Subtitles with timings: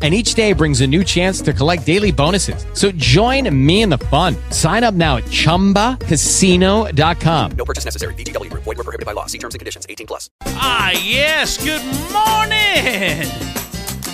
[0.00, 2.64] and each day brings a new chance to collect daily bonuses.
[2.72, 4.36] So join me in the fun.
[4.50, 7.50] Sign up now at ChumbaCasino.com.
[7.56, 8.14] No purchase necessary.
[8.14, 8.48] VGW.
[8.52, 9.26] Void were prohibited by law.
[9.26, 9.86] See terms and conditions.
[9.88, 10.30] 18 plus.
[10.46, 11.56] Ah, yes.
[11.64, 11.82] Good
[12.12, 13.26] morning.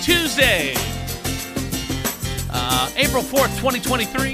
[0.01, 0.73] Tuesday,
[2.51, 4.33] uh, April 4th, 2023.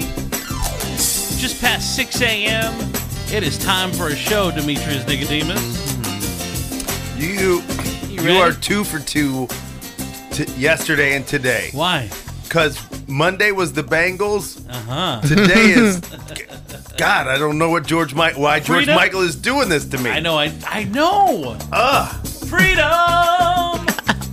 [1.39, 2.73] Just past 6 a.m.
[3.33, 5.79] It is time for a show, Demetrius Nicodemus.
[7.17, 7.61] You
[8.09, 9.47] You you, are two for two
[10.31, 11.69] t- yesterday and today.
[11.73, 12.09] Why?
[12.43, 14.61] Because Monday was the Bengals.
[14.69, 15.21] Uh huh.
[15.21, 15.99] Today is
[16.97, 17.27] God.
[17.27, 18.95] I don't know what George Mike why George Freedom?
[18.95, 20.09] Michael is doing this to me.
[20.09, 20.37] I know.
[20.37, 21.57] I I know.
[21.71, 22.27] Ugh.
[22.47, 23.87] Freedom.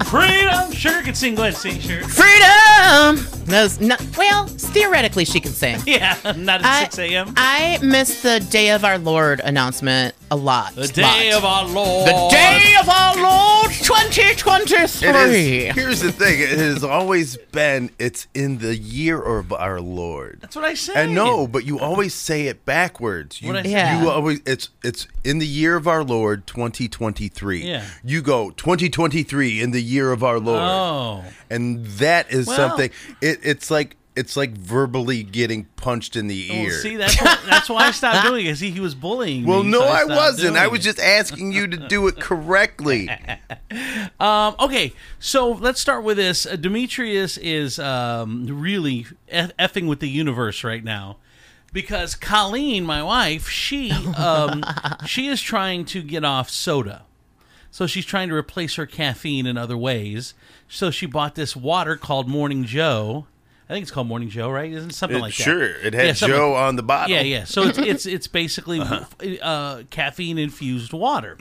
[0.06, 0.72] Freedom.
[0.72, 1.34] Sugar can sing.
[1.34, 2.04] Go ahead, sing, Sugar.
[2.08, 3.37] Freedom!
[3.48, 5.80] Those, no, well, theoretically, she can sing.
[5.86, 7.32] Yeah, not at I, 6 a.m.
[7.36, 10.74] I missed the Day of Our Lord announcement a lot.
[10.74, 11.38] The day lot.
[11.38, 12.08] of our Lord.
[12.08, 15.08] The Day of Our Lord 2023.
[15.08, 15.74] It is.
[15.74, 16.40] Here's the thing.
[16.40, 17.90] It has always been.
[17.98, 20.38] It's in the year of our Lord.
[20.42, 20.94] That's what I say.
[21.02, 23.40] I know, but you always say it backwards.
[23.40, 23.72] You, What'd I say?
[23.72, 24.02] Yeah.
[24.02, 27.62] you always it's it's in the year of our Lord 2023.
[27.62, 27.84] Yeah.
[28.04, 30.60] You go 2023 in the year of our Lord.
[30.62, 31.24] Oh.
[31.50, 32.90] And that is Well- something
[33.22, 36.72] it, it's like it's like verbally getting punched in the Well, ear.
[36.72, 38.56] see, that's why, that's why I stopped doing it.
[38.56, 39.70] See, he was bullying well, me.
[39.70, 40.56] no, so I, stopped wasn't.
[40.56, 43.08] I was just asking you to do it correctly.
[44.18, 46.46] Um, okay, so let's start with this.
[46.46, 51.18] Uh, Demetrius is um, really eff- effing with the universe right now
[51.72, 54.64] because Colleen, my wife, she um,
[55.06, 57.04] she is trying to get off soda.
[57.70, 60.34] So she's trying to replace her caffeine in other ways.
[60.68, 63.26] So she bought this water called Morning Joe.
[63.68, 64.72] I think it's called Morning Joe, right?
[64.72, 65.42] Isn't it something It- like that?
[65.42, 67.14] sure, it had Yeah, Joe like- on the bottle.
[67.14, 67.44] Yeah, yeah.
[67.44, 68.80] So it's it's it's basically
[69.42, 71.36] uh, caffeine infused water.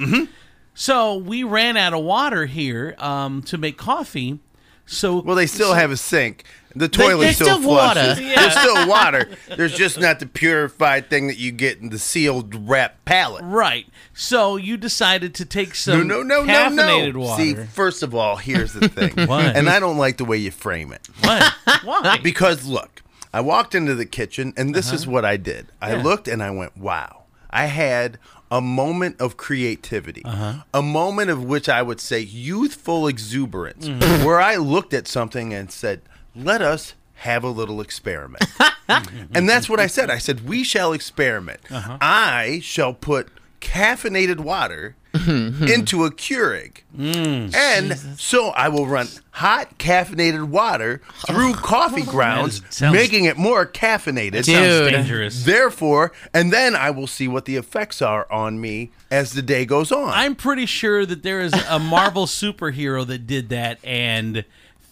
[0.74, 4.40] So we ran out of water here um, to make coffee.
[4.86, 6.44] So Well, they still have a sink.
[6.78, 8.00] The toilet there's still, still water.
[8.16, 8.36] flushes.
[8.36, 9.30] There's still water.
[9.56, 13.44] There's just not the purified thing that you get in the sealed wrap pallet.
[13.46, 13.86] right.
[14.14, 17.20] So you decided to take some no, no, no, caffeinated no.
[17.20, 17.44] water.
[17.44, 19.14] See, first of all, here's the thing.
[19.28, 19.56] What?
[19.56, 21.08] And I don't like the way you frame it.
[21.22, 21.54] what?
[21.84, 22.18] Why?
[22.24, 25.68] Because look, I walked into the kitchen and this is what I did.
[25.82, 25.98] I Uh-huh.
[25.98, 26.04] Yeah.
[26.04, 27.24] looked and I went, wow.
[27.50, 28.18] I had
[28.50, 30.64] a moment of creativity, Uh-huh.
[30.74, 34.26] a moment of which I would say youthful exuberance, Mm-hmm.
[34.26, 36.02] where I looked at something and said,
[36.38, 38.46] let us have a little experiment.
[38.88, 40.10] and that's what I said.
[40.10, 41.60] I said, we shall experiment.
[41.70, 41.98] Uh-huh.
[42.00, 46.82] I shall put caffeinated water into a Keurig.
[46.96, 47.54] Mm.
[47.56, 53.66] and so I will run hot caffeinated water through coffee grounds, sounds- making it more
[53.66, 54.46] caffeinated.
[54.46, 55.44] Sounds dangerous.
[55.44, 59.66] Therefore, and then I will see what the effects are on me as the day
[59.66, 60.10] goes on.
[60.10, 64.46] I'm pretty sure that there is a Marvel superhero that did that, and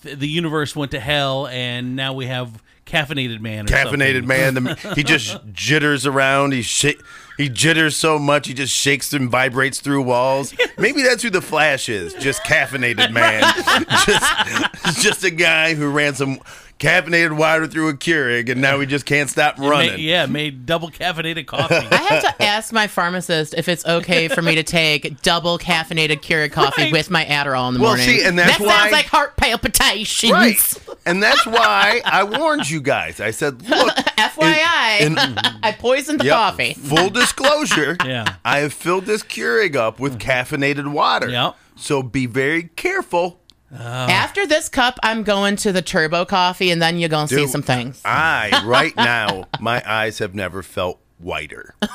[0.06, 3.66] the universe went to hell, and now we have caffeinated man.
[3.66, 4.28] Or caffeinated something.
[4.28, 4.54] man.
[4.54, 6.54] The, he just jitters around.
[6.54, 6.96] He sh-
[7.38, 10.54] he jitters so much he just shakes and vibrates through walls.
[10.78, 12.13] Maybe that's who the Flash is.
[12.13, 13.44] Just caffeinated man.
[14.06, 16.40] just just a guy who ran some
[16.80, 20.00] caffeinated water through a Keurig, and now we just can't stop Ma- running.
[20.00, 21.74] yeah, made double caffeinated coffee.
[21.92, 26.22] I have to ask my pharmacist if it's okay for me to take double caffeinated
[26.22, 26.92] Keurig coffee Right.
[26.92, 28.06] with my Adderall in the Well, morning.
[28.06, 30.31] see, and that's that why- sounds like heart palpitations.
[30.33, 30.74] Right.
[31.06, 33.19] And that's why I warned you guys.
[33.22, 35.18] I said, look, FYI, in-
[35.63, 36.33] I poisoned the Yep.
[36.33, 36.74] coffee.
[36.74, 37.95] Full disclosure.
[38.04, 38.36] Yeah.
[38.44, 40.22] I have filled this Keurig up with mm.
[40.22, 41.30] caffeinated water.
[41.30, 41.56] Yep.
[41.77, 43.39] So be very careful.
[43.73, 44.09] Ah.
[44.09, 47.47] After this cup, I'm going to the turbo coffee, and then you're going to see
[47.47, 48.01] some things.
[48.06, 51.75] I right now, my eyes have never felt whiter.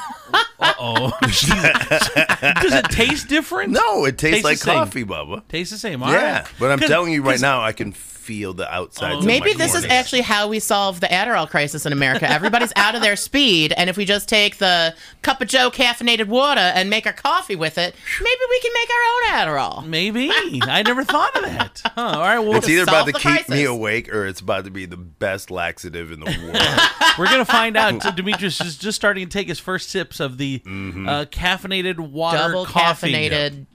[0.82, 3.72] Oh, does it taste different?
[3.72, 5.42] No, it tastes Tastes like coffee, Bubba.
[5.48, 6.02] tastes the same.
[6.02, 6.46] All yeah, right.
[6.58, 7.92] but I'm telling you right now, I can
[8.30, 9.18] feel the outsides.
[9.18, 12.30] of Maybe my this is actually how we solve the Adderall crisis in America.
[12.30, 16.26] Everybody's out of their speed, and if we just take the cup of Joe caffeinated
[16.28, 19.86] water and make our coffee with it, maybe we can make our own Adderall.
[19.86, 21.82] Maybe I never thought of that.
[21.96, 24.64] Huh, all right, well, It's either about to the keep me awake or it's about
[24.64, 27.18] to be the best laxative in the world.
[27.18, 28.00] we're gonna find out.
[28.02, 31.08] So Demetrius is just starting to take his first sips of the Mm-hmm.
[31.08, 33.12] uh, caffeinated water Double coffee.
[33.12, 33.66] caffeinated.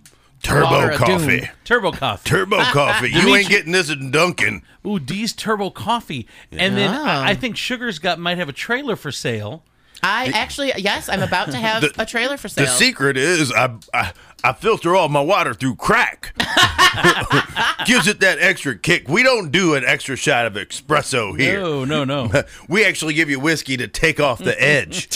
[0.46, 0.98] Turbo Water doom.
[0.98, 1.50] coffee.
[1.64, 2.30] turbo coffee.
[2.30, 3.10] Turbo coffee.
[3.10, 4.62] You ain't getting this in Dunkin'.
[4.86, 6.28] Ooh, D's turbo coffee.
[6.52, 7.02] And then Yeah.
[7.02, 9.64] I I think Sugar's got might have a trailer for sale.
[10.04, 12.66] I actually, yes, I'm about to have The- a trailer for sale.
[12.66, 14.12] The secret is I, I
[14.46, 16.34] I filter all my water through crack.
[17.86, 19.08] Gives it that extra kick.
[19.10, 21.60] We don't do an extra shot of espresso here.
[21.60, 22.32] No, no, no.
[22.70, 25.08] We actually give you whiskey to take off the edge.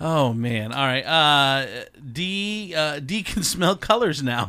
[0.00, 0.72] oh man.
[0.72, 1.04] All right.
[1.06, 1.66] Uh,
[2.12, 4.46] D uh, D can smell colors now.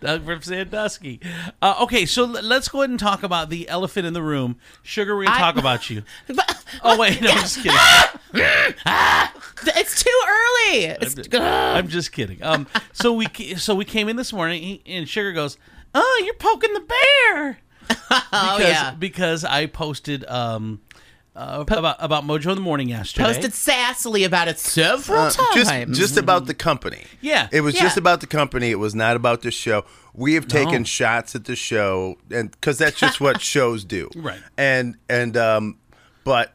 [0.00, 1.20] Doug from Sandusky.
[1.60, 4.56] Uh, okay, so l- let's go ahead and talk about the elephant in the room.
[4.82, 6.02] Sugar, we're gonna I- talk about you.
[6.82, 7.78] Oh wait, no, I'm just kidding.
[9.74, 10.84] It's too early.
[11.00, 12.42] It's, I'm just kidding.
[12.42, 13.26] Um, so we
[13.56, 15.58] so we came in this morning, and Sugar goes,
[15.94, 17.58] "Oh, you're poking the bear."
[17.90, 18.90] oh because, yeah.
[18.92, 20.80] because I posted um
[21.34, 23.26] uh, about about Mojo in the morning yesterday.
[23.26, 25.98] Posted sassily about it several Uh, times.
[25.98, 27.04] just about the company.
[27.20, 27.48] Yeah.
[27.50, 27.82] It was Yeah.
[27.82, 28.70] just about the company.
[28.70, 29.84] It was not about the show.
[30.14, 34.10] We have taken shots at the show and cuz that's just what shows do.
[34.14, 34.40] Right.
[34.58, 35.78] And and um
[36.24, 36.52] but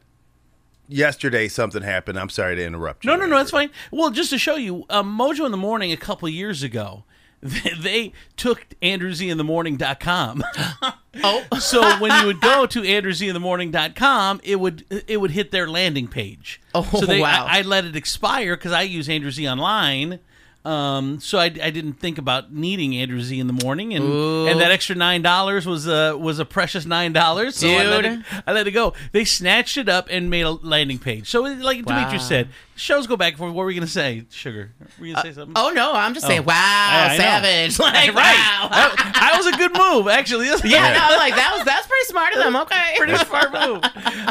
[0.88, 2.18] yesterday something happened.
[2.18, 3.10] I'm sorry to interrupt you.
[3.10, 3.70] No, no, no, that's fine.
[3.90, 7.04] Well, just to show you, um, Mojo in the Morning a couple of years ago,
[7.42, 10.44] they, they took andrewzinthemorning.com.
[11.22, 16.08] oh, so when you would go to andrewzinthemorning.com, it would it would hit their landing
[16.08, 16.60] page.
[16.74, 17.46] Oh, so they, wow.
[17.48, 20.20] I, I let it expire because I use Andrew Z online.
[20.68, 24.60] Um, so I, I didn't think about needing Andrew Z in the morning, and and
[24.60, 27.56] that extra nine dollars was a was a precious nine dollars.
[27.56, 28.24] So I let, it, Dude.
[28.46, 28.92] I let it go.
[29.12, 31.30] They snatched it up and made a landing page.
[31.30, 31.96] So like Wow.
[31.96, 33.52] Demetrius said, shows go back and forth.
[33.52, 34.72] What were we gonna say, Sugar?
[34.98, 35.52] Were you gonna say something?
[35.56, 37.18] oh no, I'm just saying, wow, I- I know.
[37.18, 37.78] savage.
[37.78, 38.14] Like, right.
[38.14, 38.68] wow.
[38.70, 40.46] That, that was a good move, actually.
[40.70, 42.56] yeah, no, I'm like that was that's pretty smart of them.
[42.62, 43.82] Okay, pretty smart move.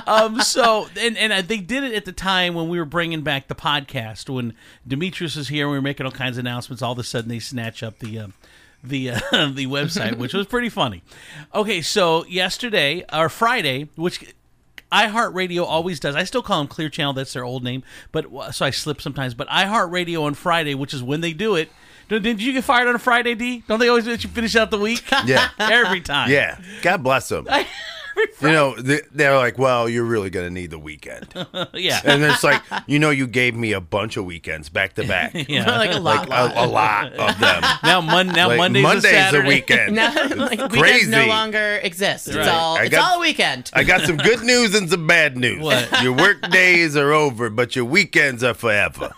[0.07, 3.21] Um, so, and and uh, they did it at the time when we were bringing
[3.21, 4.53] back the podcast when
[4.87, 5.65] Demetrius was here.
[5.65, 6.81] and We were making all kinds of announcements.
[6.81, 8.19] All of a sudden, they snatch up the.
[8.19, 8.33] Um,
[8.83, 9.19] the uh,
[9.51, 11.01] the website, which was pretty funny.
[11.53, 14.35] Okay, so yesterday or Friday, which
[14.91, 16.15] iHeartRadio always does.
[16.15, 17.13] I still call them Clear Channel.
[17.13, 19.33] That's their old name, but uh, so I slip sometimes.
[19.33, 21.69] But iHeartRadio on Friday, which is when they do it.
[22.09, 23.63] Did you get fired on a Friday, D?
[23.67, 25.03] Don't they always let you finish out the week?
[25.25, 25.49] Yeah.
[25.59, 26.31] every time.
[26.31, 26.57] Yeah.
[26.81, 27.47] God bless them.
[28.41, 31.27] You know, they, they're like, well, you're really going to need the weekend.
[31.73, 31.99] yeah.
[32.03, 35.31] And it's like, you know, you gave me a bunch of weekends back to back.
[35.49, 35.65] yeah.
[35.77, 37.63] like a lot, Like a, a lot of them.
[37.83, 39.47] Now, mon- now Like, Monday's, Monday's a a Saturday.
[39.47, 39.95] weekend.
[39.95, 41.11] No, It's like weekends crazy.
[41.11, 42.27] no longer exist.
[42.27, 42.47] It's Right.
[42.47, 43.71] all I it's got- all a weekend.
[43.73, 45.61] I got some good news and some bad news.
[45.63, 46.03] What?
[46.03, 49.11] Your work days are over, but your weekends are forever.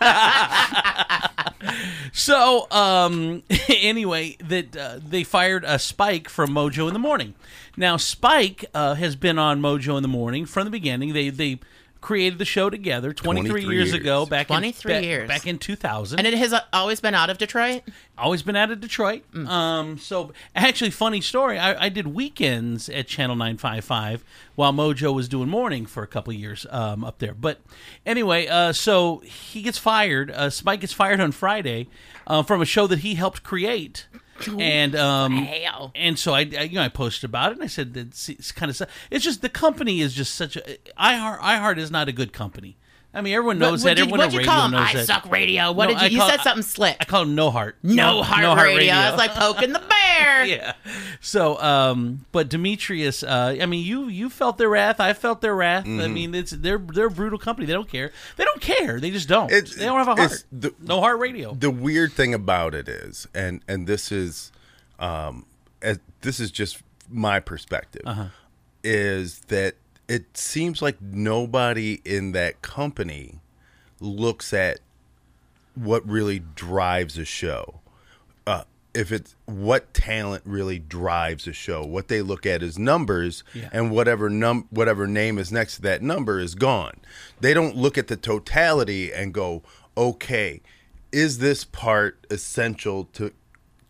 [2.12, 7.34] So, um, anyway, that uh, they fired a Spike from Mojo in the Morning.
[7.76, 11.12] Now, Spike uh, has been on Mojo in the Morning from the beginning.
[11.12, 11.58] They they
[12.00, 14.00] created the show together 23, 23 years, years.
[14.00, 15.28] ago, back 23 in, ba- years.
[15.28, 16.18] back in 2000.
[16.18, 17.82] and it has uh, always been out of Detroit.
[18.16, 19.22] always been out of Detroit.
[19.46, 21.58] Um, so actually, funny story.
[21.58, 24.24] I, I did weekends at Channel Nine Five Five
[24.54, 27.34] while Mojo was doing morning for a couple years um, up there.
[27.34, 27.60] But
[28.06, 30.30] anyway, uh, so he gets fired.
[30.30, 31.88] Uh, Spike gets fired on Friday
[32.26, 34.06] uh, from a show that he helped create.
[34.48, 35.92] And um, Wow.
[35.94, 38.28] and so I, I, you know, I posted about it, and I said that it's,
[38.28, 38.80] it's kind of
[39.10, 40.60] it's just the company is just such a
[40.98, 41.38] iHeart.
[41.40, 42.76] iHeart is not a good company.
[43.12, 43.94] I mean, everyone knows what that.
[43.96, 44.74] did, Everyone what'd you radio call him?
[44.76, 45.06] I that.
[45.06, 45.72] suck radio.
[45.72, 46.20] What No, did you?
[46.20, 46.96] I you said something slick.
[47.00, 47.78] I call him No Heart.
[47.82, 48.94] no, heart, no heart radio.
[49.08, 49.98] It's like poking the bear.
[50.46, 50.72] yeah.
[51.20, 55.00] So, um, but Demetrius, uh, I mean, you you felt their wrath.
[55.00, 55.84] I felt their wrath.
[55.84, 56.14] I Mm-hmm.
[56.14, 57.66] mean, it's they're they're a brutal company.
[57.66, 58.12] They don't care.
[58.36, 59.00] They don't care.
[59.00, 59.50] They just don't.
[59.50, 60.44] It's- they don't have a heart.
[60.52, 61.54] the- no heart radio.
[61.54, 64.52] the weird thing about it is, and and this is,
[64.98, 65.46] um,
[65.82, 68.26] as, this is just my perspective, Uh-huh.
[68.84, 69.74] is that
[70.08, 73.40] it seems like nobody in that company
[74.00, 74.80] looks at
[75.74, 77.79] what really drives a show.
[78.92, 81.84] If it's what talent really drives a show.
[81.84, 86.02] What they look at is numbers, and whatever num whatever name is next to that
[86.02, 87.00] number is gone.
[87.40, 89.62] They don't look at the totality and go,
[89.96, 90.60] okay,
[91.12, 93.32] is this part essential to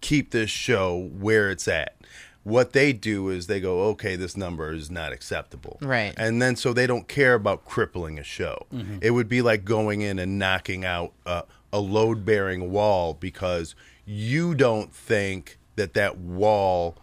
[0.00, 1.96] keep this show where it's at?
[2.42, 5.76] What they do is they go, okay, this number is not acceptable.
[5.82, 6.14] Right.
[6.16, 8.66] And then so they don't care about crippling a show.
[8.72, 8.98] Mm-hmm.
[9.02, 13.74] It would be like going in and knocking out a, a load bearing wall because
[14.10, 16.98] you don't think that that wall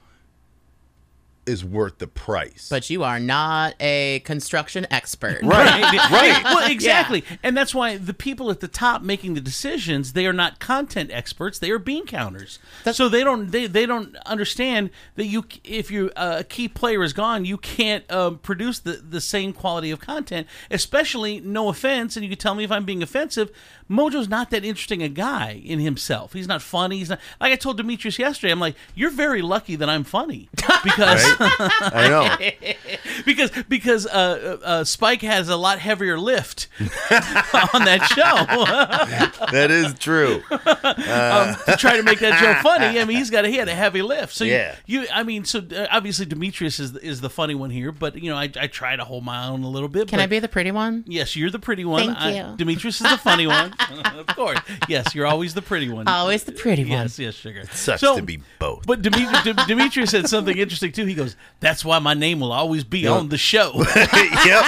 [1.45, 2.67] is worth the price.
[2.69, 5.39] But you are not a construction expert.
[5.41, 6.43] right, right.
[6.43, 10.33] Well, exactly, and that's why the people at the top making the decisions they are
[10.33, 12.59] not content experts; they are bean counters.
[12.91, 17.01] so they don't they, they don't understand that you if you uh, a key player
[17.03, 20.45] is gone, you can't um, produce the the same quality of content.
[20.69, 23.49] Especially, no offense, and you can tell me if I'm being offensive.
[23.89, 26.33] Mojo's not that interesting a guy in himself.
[26.33, 26.97] He's not funny.
[26.99, 28.51] He's not like I told Demetrius yesterday.
[28.51, 30.49] I'm like, you're very lucky that I'm funny
[30.83, 31.23] because.
[31.39, 32.73] I know.
[33.25, 39.93] because because uh, uh, Spike has a lot heavier lift on that show That is
[39.95, 40.41] true.
[40.49, 42.99] to try to make that show funny.
[42.99, 44.33] I mean, he's got a, he had a heavy lift.
[44.33, 44.75] So Yeah.
[44.85, 48.15] you, you I mean, so uh, obviously Demetrius is is the funny one here, but
[48.21, 50.07] you know, I, I try to hold my own a little bit.
[50.07, 51.03] Can but I be the pretty one?
[51.07, 52.05] Yes, you're the pretty one.
[52.15, 52.55] Thank I- you.
[52.57, 53.73] Demetrius is the funny one,
[54.17, 54.59] of course.
[54.87, 56.07] Yes, you're always the pretty one.
[56.07, 56.91] Always the pretty one.
[56.91, 57.59] Yes, yes, sugar.
[57.61, 58.85] It Sucks to be both.
[58.85, 61.05] But Demetrius, Demetrius said something interesting too.
[61.05, 64.65] He goes, "That's why my name will always be on the show." yep.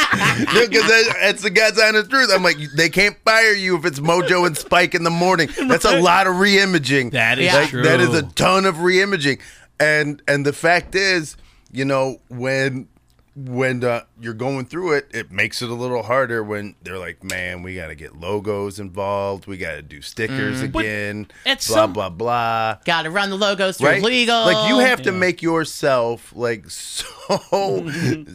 [0.54, 2.30] Because that, that's the God's honest truth.
[2.34, 5.50] I'm like, they can't fire you if it's Mojo and Spike in the morning.
[5.68, 7.12] That's a lot of re-imaging.
[7.12, 7.84] That is Like, true.
[7.84, 9.40] That is a ton of re-imaging.
[9.80, 11.38] And and the fact is,
[11.72, 12.88] you know, when
[13.36, 17.24] when uh, you're going through it, it makes it a little harder when they're like,
[17.24, 19.48] man, we got to get logos involved.
[19.48, 21.28] We got to do stickers But again.
[21.46, 24.02] It's blah, some- blah, blah Got to run the logos through right?
[24.02, 24.42] legal.
[24.42, 27.06] Like you have to make yourself like so,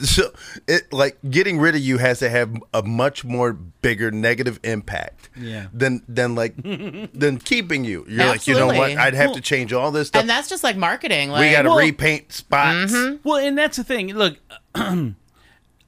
[0.02, 0.32] so
[0.66, 5.23] it like getting rid of you has to have a much more bigger negative impact.
[5.36, 5.66] Yeah.
[5.72, 8.04] Than than like than keeping you.
[8.08, 8.74] You're like, you know what?
[8.76, 8.96] Absolutely.
[8.98, 10.20] I'd have Well, to change all this stuff.
[10.20, 11.30] and that's just like marketing.
[11.30, 12.94] Like, we got to Well- repaint spots.
[13.24, 14.14] Well, and that's the thing.
[14.14, 14.36] Look,
[14.74, 15.14] I,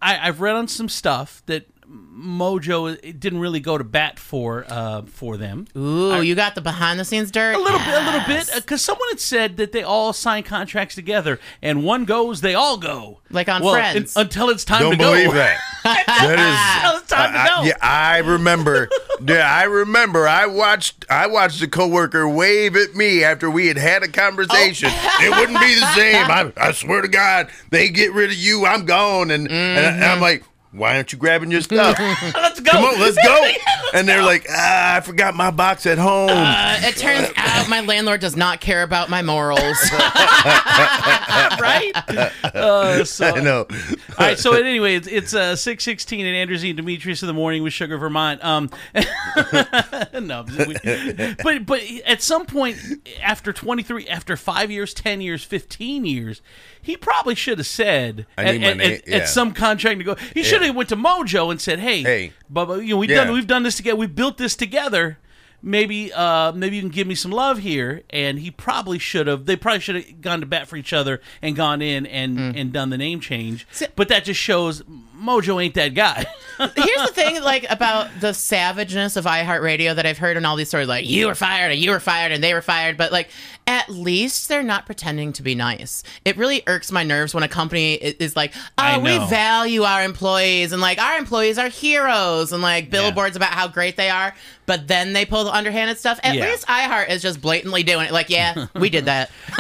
[0.03, 5.37] I've read on some stuff that Mojo didn't really go to bat for uh, for
[5.37, 5.67] them.
[5.77, 7.55] Ooh, you got the behind the scenes dirt.
[7.55, 10.95] A little bit, a little bit, because someone had said that they all sign contracts
[10.95, 14.17] together, and one goes, they all go, Like on well, Friends.
[14.17, 15.13] un- until it's time Don't to go.
[15.13, 15.59] believe that.
[15.87, 17.47] that Until it's time to I.
[17.47, 18.89] I, yeah, I remember.
[19.25, 20.27] yeah, I remember.
[20.27, 21.05] I watched.
[21.09, 24.91] I watched a coworker wave at me after we had had a conversation.
[24.93, 25.19] Oh.
[25.21, 26.27] it wouldn't be the same.
[26.31, 28.67] I, I swear to God, they get rid of you.
[28.67, 31.99] I'm gone, and, and I, am like, why aren't you grabbing your stuff?
[31.99, 32.71] Let's go.
[32.73, 33.51] Come on, let's go.
[33.95, 36.31] and they're like, ah, I forgot my box at home.
[36.31, 39.79] Uh, it turns out my landlord does not care about my morals.
[41.61, 41.93] right?
[42.45, 43.67] Uh, so, I know.
[44.19, 47.27] All right, so anyway, it's, it's uh, six sixteen and Andrew Z and Demetrius in
[47.27, 48.43] the morning with Sugar Vermont.
[48.45, 48.71] Um,
[50.21, 52.77] no, we- but but at some point
[53.23, 56.43] after twenty three, after five years, ten years, fifteen years,
[56.81, 59.17] he probably should have said I at, need my at, name- at- yeah.
[59.19, 60.15] at some contract to go.
[60.35, 62.33] He should have went to Mojo and said, "Hey, Hey.
[62.53, 63.25] Bubba, you know we've Yeah.
[63.25, 63.97] done we've done this together.
[63.97, 65.19] We built this together."
[65.63, 69.47] Maybe, uh, maybe you can give me some love here, and he probably should have.
[69.47, 72.61] They probably should have gone to bat for each other and gone in and Mm.
[72.61, 73.67] and done the name change.
[73.97, 74.83] But that just shows
[75.17, 76.27] Mojo ain't that guy.
[76.59, 80.69] Here's the thing, like about the savageness of iHeartRadio that I've heard in all these
[80.69, 82.97] stories, like you were fired, and you were fired, and they were fired.
[82.97, 83.29] But like,
[83.67, 86.03] at least they're not pretending to be nice.
[86.25, 90.73] It really irks my nerves when a company is like, "Oh, we value our employees,
[90.73, 94.35] and like our employees are heroes," and like billboards about how great they are.
[94.65, 96.19] But then they pull the underhanded stuff.
[96.23, 96.47] At Yeah.
[96.51, 98.13] least iHeart is just blatantly doing it.
[98.13, 99.31] Like, yeah, we did that.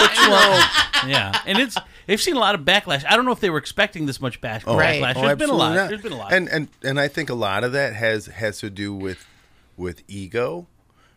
[1.07, 3.05] yeah, and it's they've seen a lot of backlash.
[3.09, 5.03] I don't know if they were expecting this much back- Right.
[5.03, 5.17] backlash.
[5.17, 5.75] Oh, There's been a lot.
[5.75, 5.89] not.
[5.89, 6.33] There's been a lot.
[6.33, 9.27] And and and I think a lot of that has has to do with
[9.77, 10.67] with ego.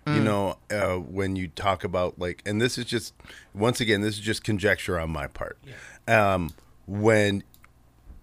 [0.06, 0.16] Mm.
[0.16, 3.14] You know, uh, when you talk about like, and this is just
[3.54, 5.58] once again, this is just conjecture on my part.
[6.08, 6.52] Um,
[6.88, 7.44] when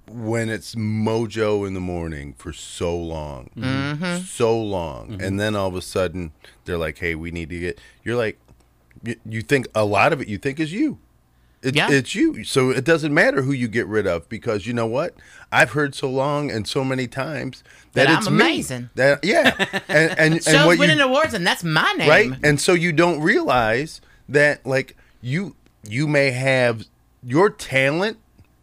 [0.08, 4.18] when it's mojo in the morning for so long, Mm-hmm.
[4.24, 6.32] so long, and then all of a sudden
[6.64, 8.38] they're like, "Hey, we need to get." You're like,
[9.02, 10.98] you, you think a lot of it you think is you.
[11.66, 11.90] It, Yeah.
[11.90, 12.44] It's you.
[12.44, 15.14] So it doesn't matter who you get rid of because you know what?
[15.52, 18.44] I've heard so long and so many times that, That it's I'm me.
[18.44, 18.90] amazing.
[18.94, 19.54] That yeah,
[19.88, 22.08] and and, and Shows what winning you awards, and that's my name.
[22.08, 25.54] right, and so you don't realize that like you
[25.88, 26.84] you may have
[27.22, 28.18] your talent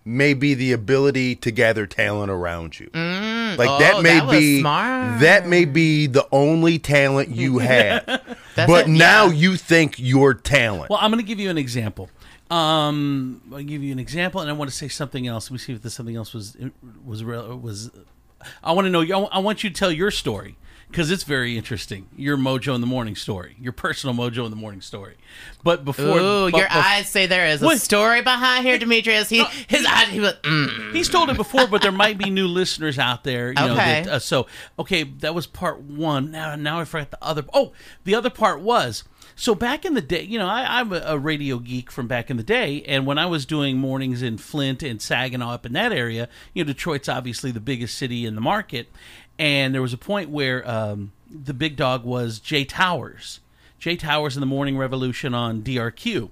[0.05, 2.89] may be the ability to gather talent around you.
[2.93, 3.57] Mm.
[3.57, 5.22] like Oh, that may that was be smart.
[5.22, 8.05] that may be the only talent you have.
[8.55, 9.31] But it, now yeah.
[9.33, 10.89] you think you're talent.
[10.89, 12.10] Well, I'm going to give you an example.
[12.53, 15.50] Um, I'll give you an example, and I want to say something else.
[15.50, 16.55] Let me see if there's something else was
[17.03, 17.89] was real was.
[18.63, 19.27] I want to know.
[19.31, 20.57] I want you to tell your story
[20.89, 22.07] because it's very interesting.
[22.15, 25.15] Your Mojo in the Morning story, your personal Mojo in the Morning story.
[25.63, 29.29] But before, Ooh, but your bef- eyes say there is a story behind here, Demetrius.
[29.29, 30.10] He his eyes.
[30.10, 30.33] He was.
[30.43, 30.93] Mm.
[30.93, 33.48] He's told it before, but there might be new listeners out there.
[33.48, 34.03] You know, Okay.
[34.03, 34.45] that, uh, so
[34.77, 36.29] okay, that was part one.
[36.29, 37.45] Now, now I forgot the other.
[37.53, 37.72] Oh,
[38.03, 40.23] the other part was so back in the day.
[40.23, 43.25] You know, I, I'm a, radio geek from back in the day, and when I
[43.25, 47.51] was doing mornings in Flint and Saginaw up in that area, you know, Detroit's obviously
[47.51, 48.89] the biggest city in the market,
[49.39, 53.39] and there was a point where um, the big dog was Jay Towers.
[53.79, 56.29] Jay Towers in the Morning Revolution on DRQ.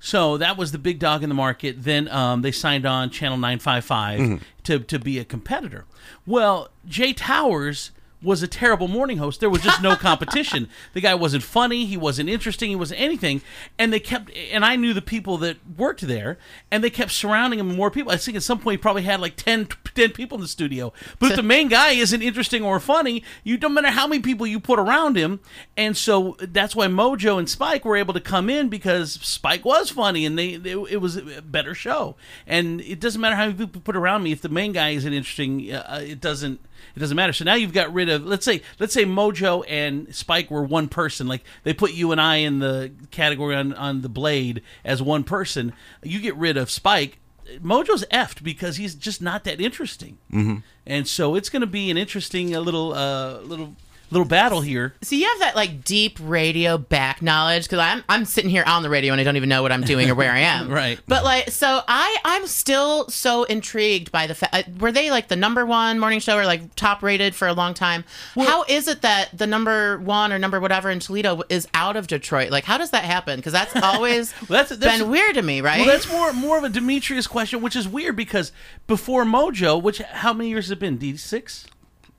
[0.00, 1.84] So that was the big dog in the market.
[1.84, 5.84] Then um, they signed on Channel 955 to, to be a competitor.
[6.26, 7.90] Well, Jay Towers
[8.22, 9.40] was a terrible morning host.
[9.40, 10.68] There was just no competition.
[10.92, 11.86] the guy wasn't funny.
[11.86, 12.70] He wasn't interesting.
[12.70, 13.42] He wasn't anything.
[13.78, 16.38] And they kept, and I knew the people that worked there,
[16.70, 18.12] and they kept surrounding him with more people.
[18.12, 20.92] I think at some point he probably had like 10, 10 people in the studio.
[21.18, 24.46] But if the main guy isn't interesting or funny, you don't matter how many people
[24.46, 25.40] you put around him.
[25.76, 29.90] And so that's why Mojo and Spike were able to come in because Spike was
[29.90, 32.16] funny and they, they it was a better show.
[32.46, 35.12] And it doesn't matter how many people put around me if the main guy isn't
[35.12, 35.72] interesting.
[35.72, 36.60] Uh, it doesn't
[36.94, 37.32] it doesn't matter.
[37.32, 40.88] So now you've got rid of let's say let's say Mojo and Spike were one
[40.88, 41.26] person.
[41.26, 45.24] Like they put you and I in the category on on the blade as one
[45.24, 45.72] person.
[46.02, 47.18] You get rid of Spike.
[47.58, 50.18] Mojo's effed because he's just not that interesting.
[50.32, 50.58] Mm-hmm.
[50.86, 53.74] And so it's going to be an interesting uh, little uh, little
[54.10, 54.94] little battle here.
[55.02, 58.82] So you have that like deep radio back knowledge because I'm I'm sitting here on
[58.82, 60.68] the radio and I don't even know what I'm doing or where I am.
[60.80, 60.98] Right.
[61.06, 65.28] But like, so I I'm still so intrigued by the fact uh, were they like
[65.28, 68.04] the number one morning show or like top rated for a long time?
[68.36, 72.06] how is it that the number one or number whatever in Toledo is out of
[72.06, 72.50] Detroit?
[72.50, 73.36] Like, how does that happen?
[73.36, 75.80] Because that's always Well, that's- that's- been weird to me, right?
[75.80, 78.52] Well, that's more more of a Demetrius question, which is weird because
[78.86, 80.96] before Mojo, which how many years has it been?
[80.96, 81.66] D six.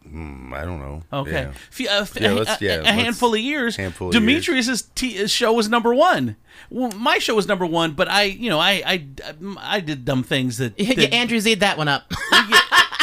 [0.07, 1.03] Mm, I don't know.
[1.13, 1.51] Okay, Yeah.
[1.71, 1.81] F-
[2.17, 3.75] uh, Yeah, a, let's- a- yeah, a let's- handful of years.
[3.75, 6.35] handful of Demetrius's t- show was number one.
[6.69, 9.05] Well, my show was number one, but I, you know, I, I,
[9.59, 10.73] I did dumb things that.
[10.79, 12.11] Yeah, that- Andrew Z'd that one up.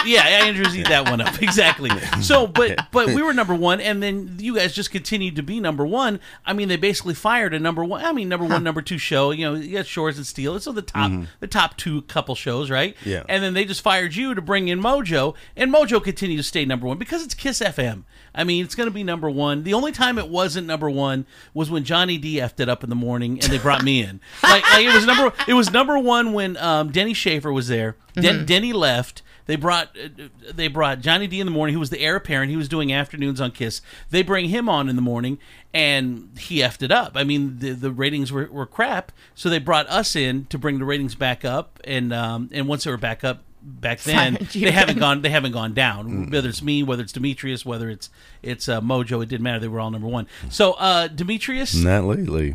[0.06, 1.90] yeah, Andrew Z'd that one up exactly.
[2.22, 5.60] So, but but we were number one, and then you guys just continued to be
[5.60, 6.20] number one.
[6.46, 8.04] I mean, they basically fired a number one.
[8.04, 9.30] I mean, number one, number two show.
[9.30, 10.56] You know, you got Shores and Steel.
[10.56, 12.96] It's So the top the top two couple shows, right?
[13.04, 13.22] Yeah.
[13.28, 16.64] And then they just fired you to bring in Mojo, and Mojo continued to stay
[16.64, 18.04] number one because it's Kiss FM.
[18.34, 19.64] I mean, it's going to be number one.
[19.64, 22.90] The only time it wasn't number one was when Johnny D effed it up in
[22.90, 24.20] the morning, and they brought me in.
[24.42, 27.96] Like, like it was number it was number one when um, Denny Schaefer was there.
[28.14, 29.22] Den- Denny left.
[29.48, 32.50] They brought uh, they brought Johnny D in the morning, who was the heir apparent.
[32.50, 33.80] He was doing afternoons on Kiss.
[34.10, 35.38] They bring him on in the morning,
[35.72, 37.12] and he effed it up.
[37.14, 40.78] I mean, the the ratings were, were crap, so they brought us in to bring
[40.78, 41.80] the ratings back up.
[41.84, 45.52] And um, and once they were back up, back then they haven't gone they haven't
[45.52, 46.28] gone down.
[46.30, 48.10] Whether it's me, whether it's Demetrius, whether it's
[48.42, 49.60] it's uh, Mojo, it didn't matter.
[49.60, 50.26] They were all number one.
[50.50, 52.54] So uh, Demetrius, Not lately.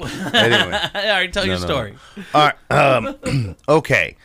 [0.00, 0.78] anyway.
[0.92, 1.66] all right, tell your no.
[1.66, 1.94] story.
[2.34, 2.72] All right.
[2.72, 4.16] Um, okay.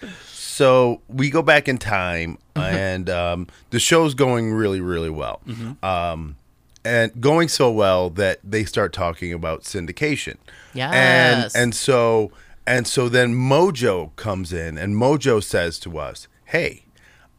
[0.55, 5.41] So we go back in time, and um, the show's going really, really well.
[5.83, 6.37] Um,
[6.85, 10.37] and going so well that they start talking about syndication.
[10.73, 11.53] Yes.
[11.53, 12.31] And and so
[12.65, 16.83] and so then Mojo comes in, and Mojo says to us, "Hey."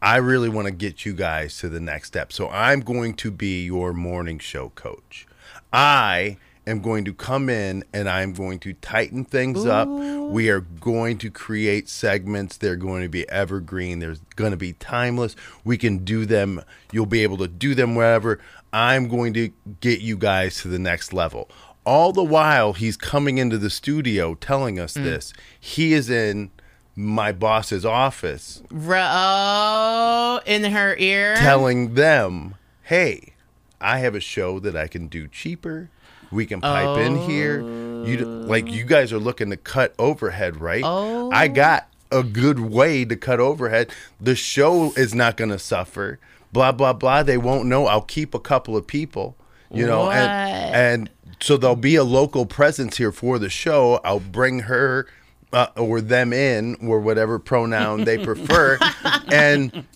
[0.02, 2.30] I really want to get you guys to the next step.
[2.30, 5.26] So I'm going to be your morning show coach.
[5.72, 9.88] I am going to come in and I'm going to tighten things up.
[9.88, 12.56] We are going to create segments.
[12.56, 14.00] They're going to be evergreen.
[14.00, 15.36] They're going to be timeless.
[15.64, 16.62] We can do them.
[16.92, 18.40] You'll be able to do them wherever.
[18.72, 19.50] I'm going to
[19.80, 21.48] get you guys to the next level.
[21.84, 25.04] All the while he's coming into the studio telling us mm.
[25.04, 25.32] this.
[25.58, 26.50] He is in
[26.98, 31.36] my boss's office Ro oh, in her ear.
[31.36, 33.34] telling them, "Hey,
[33.80, 35.90] I have a show that I can do cheaper.
[36.30, 37.60] We can pipe in here.
[37.60, 40.82] You like you guys are looking to cut overhead, right?
[40.84, 41.30] Oh.
[41.32, 43.90] I got a good way to cut overhead.
[44.20, 46.18] The show is not going to suffer.
[46.52, 47.22] Blah blah blah.
[47.22, 47.86] They won't know.
[47.86, 49.36] I'll keep a couple of people,
[49.72, 50.16] you know, What?
[50.16, 51.10] and and
[51.40, 54.00] so there'll be a local presence here for the show.
[54.04, 55.06] I'll bring her."
[55.52, 58.76] Uh, or them in, or whatever pronoun they prefer,
[59.32, 59.86] and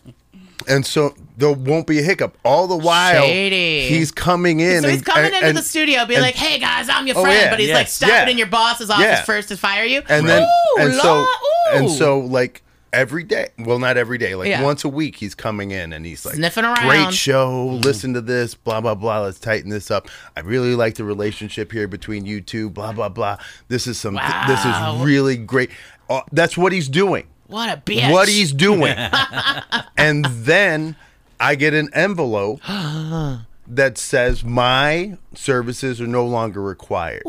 [0.70, 2.37] and so there won't be a hiccup.
[2.44, 3.88] All the while, Shady.
[3.94, 4.83] he's coming in.
[4.83, 7.06] So he's and- coming and- into and- the studio, be and- like, "Hey guys, I'm
[7.06, 8.28] your Oh, friend," yeah, but he's yes, like stopping yeah.
[8.30, 9.22] in your boss's office Yeah.
[9.24, 10.02] first to fire you.
[10.09, 11.26] and then Ooh, and la- so
[11.72, 13.48] and so like every day.
[13.59, 14.35] Well, not every day.
[14.35, 14.62] Like Yeah.
[14.62, 16.88] once a week, he's coming in and he's like, Sniffing around.
[16.88, 17.78] Great show.
[17.85, 18.54] Listen to this.
[18.54, 19.20] Blah blah blah.
[19.20, 20.09] Let's tighten this up.
[20.37, 22.68] I really like the relationship here between you two.
[22.68, 23.37] Blah blah blah.
[23.68, 24.14] This is some.
[24.48, 25.70] This is really great.
[26.09, 27.26] Uh, that's what he's doing.
[27.50, 28.10] What a bitch.
[28.10, 28.94] What he's doing.
[29.96, 30.96] and then
[31.38, 32.60] I get an envelope
[33.66, 37.22] that says my services are no longer required.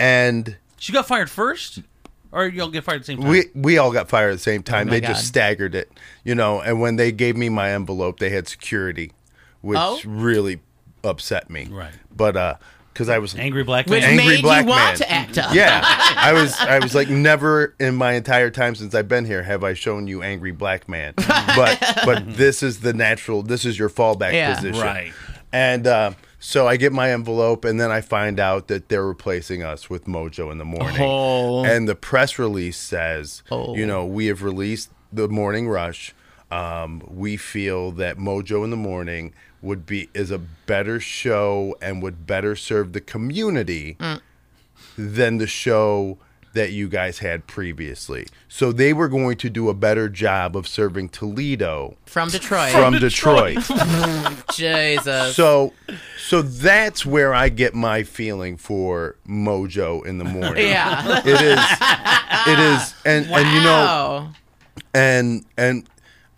[0.00, 1.80] And She got fired first,
[2.32, 3.28] or you'll get fired at the same time.
[3.30, 4.88] we we all got fired at the same time.
[4.88, 5.90] Oh my they just staggered it,
[6.24, 6.60] you know.
[6.60, 9.12] And when they gave me my envelope, they had security,
[9.62, 9.98] which Oh.
[10.04, 10.60] really
[11.04, 11.68] upset me.
[11.70, 11.94] Right.
[12.14, 12.54] But uh,
[12.96, 14.18] because I was Angry black Which man.
[14.18, 14.96] Angry made black you want man.
[14.96, 15.54] to act up.
[15.54, 16.54] Yeah, I was.
[16.58, 20.06] I was like, never in my entire time since I've been here have I shown
[20.06, 21.12] you angry black man.
[21.16, 23.42] But but this is the natural.
[23.42, 24.54] This is your fallback Yeah.
[24.54, 24.80] position.
[24.82, 25.12] Right.
[25.52, 29.62] And uh, so I get my envelope, and then I find out that they're replacing
[29.62, 30.96] us with Mojo in the morning.
[30.98, 31.64] Oh.
[31.66, 33.74] And the press release says, Oh.
[33.76, 36.14] you know, we have released the Morning Rush.
[36.50, 39.34] Um, we feel that Mojo in the Morning
[39.66, 44.20] would be is a better show and would better serve the community mm.
[44.96, 46.18] than the show
[46.56, 48.26] that you guys had previously.
[48.48, 52.72] So they were going to do a better job of serving Toledo From Detroit.
[52.72, 53.58] from Detroit.
[54.54, 55.36] Jesus.
[55.36, 55.74] So,
[56.16, 60.66] so that's where I get my feeling for Mojo in the morning.
[60.68, 61.18] yeah.
[61.18, 61.60] it is,
[62.46, 64.30] it is, and and you know,
[64.94, 65.86] and and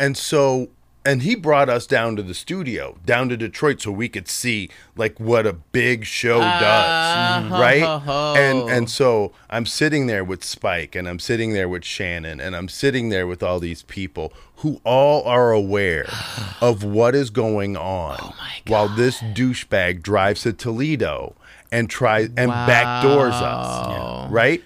[0.01, 0.69] and so
[1.09, 4.69] and he brought us down to the studio, down to Detroit, so we could see
[4.95, 7.59] like what a big show does, uh-huh.
[7.59, 7.83] right?
[7.83, 8.35] ho, ho.
[8.37, 12.55] And and so I'm sitting there with Spike, and I'm sitting there with Shannon, and
[12.55, 16.11] I'm sitting there with all these people who all are aware
[16.61, 18.35] of what is going on oh
[18.67, 21.35] while this douchebag drives to Toledo
[21.73, 24.63] and tries and backdoors us, right?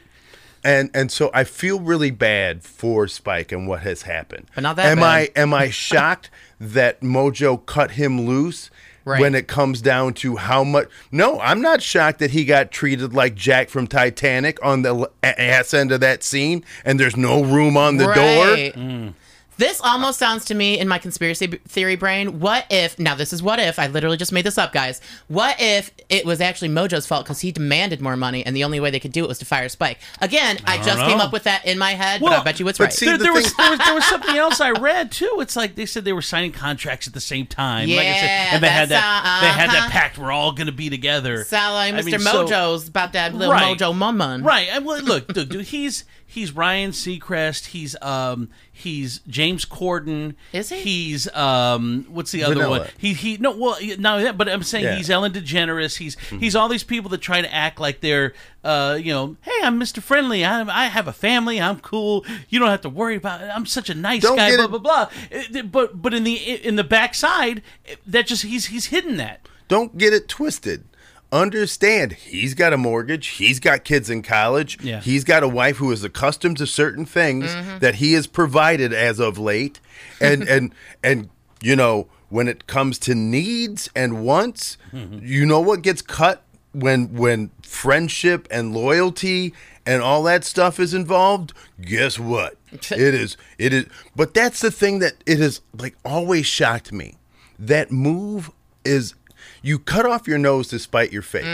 [0.64, 4.46] And and so I feel really bad for Spike and what has happened.
[4.54, 5.04] But not that am bad.
[5.04, 8.70] I am I shocked that Mojo cut him loose
[9.04, 9.20] Right.
[9.20, 10.88] when it comes down to how much?
[11.10, 15.74] No, I'm not shocked that he got treated like Jack from Titanic on the ass
[15.74, 18.14] end of that scene, and there's no room on the door.
[18.14, 18.72] Right.
[18.76, 19.14] Mm.
[19.62, 22.40] This almost sounds to me in my conspiracy b- theory brain.
[22.40, 25.00] What if, now this is what if, I literally just made this up, guys.
[25.28, 28.80] What if it was actually Mojo's fault because he demanded more money and the only
[28.80, 30.00] way they could do it was to fire Spike?
[30.20, 31.06] Again, I, just know.
[31.06, 32.92] came up with that in my head, but Well, I bet you it's right.
[32.92, 35.36] see- There, the there was, there, was, there was something else I read too.
[35.38, 37.88] It's like they said they were signing contracts at the same time.
[37.88, 39.90] like I said, Yeah, and they had that uh, they had that uh-huh.
[39.90, 40.18] pact.
[40.18, 41.44] We're all going to be together.
[41.44, 42.04] Sound like I Mr.
[42.10, 43.78] mean, so- Mojo's about that little Right.
[43.78, 44.44] Mojo mummun.
[44.44, 44.68] Right.
[44.72, 47.66] And well, look, look, dude, he's he's Ryan Seacrest.
[47.66, 50.34] He's um he's James Corden.
[50.52, 50.80] Is he?
[50.80, 52.78] He's um what's the other Vanilla.
[52.80, 52.88] one?
[52.98, 54.96] He he no well no that but I'm saying Yeah.
[54.96, 55.96] he's Ellen DeGeneres.
[55.98, 58.32] He's he's all these people that try to act like they're
[58.64, 60.02] uh you know hey I'm Mr.
[60.02, 60.44] Friendly.
[60.44, 61.60] I I have a family.
[61.60, 62.24] I'm cool.
[62.48, 63.40] You don't have to worry about.
[63.42, 63.50] It.
[63.54, 64.50] I'm such a nice Don't guy.
[64.50, 65.58] get Blah it- blah blah.
[65.58, 67.62] Uh, But but in the in the backside
[68.06, 69.46] that just he's he's hidden that.
[69.68, 70.84] Don't get it twisted.
[71.32, 73.28] Understand, he's got a mortgage.
[73.28, 74.78] He's got kids in college.
[74.82, 75.00] Yeah.
[75.00, 77.78] He's got a wife who is accustomed to certain things mm-hmm.
[77.78, 79.80] that he has provided as of late.
[80.20, 81.30] And and and
[81.62, 85.20] you know, when it comes to needs and wants, mm-hmm.
[85.22, 86.42] you know what gets cut
[86.72, 89.54] when when friendship and loyalty
[89.86, 91.54] and all that stuff is involved?
[91.80, 92.56] Guess what?
[92.72, 97.14] it is it is but that's the thing that it has like always shocked me.
[97.58, 98.50] That move
[98.84, 99.14] is
[99.62, 101.44] you cut off your nose to spite your face,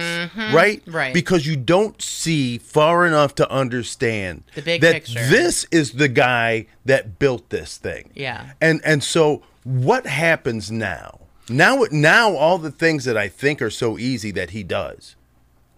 [0.52, 0.82] right?
[0.84, 0.90] Mm-hmm.
[0.96, 1.14] Right.
[1.14, 5.26] Because you don't see far enough to understand The big that picture.
[5.28, 8.10] this is the guy that built this thing.
[8.14, 8.52] Yeah.
[8.60, 11.20] And and so what happens now?
[11.50, 15.14] Now now all the things that I think are so easy that he does.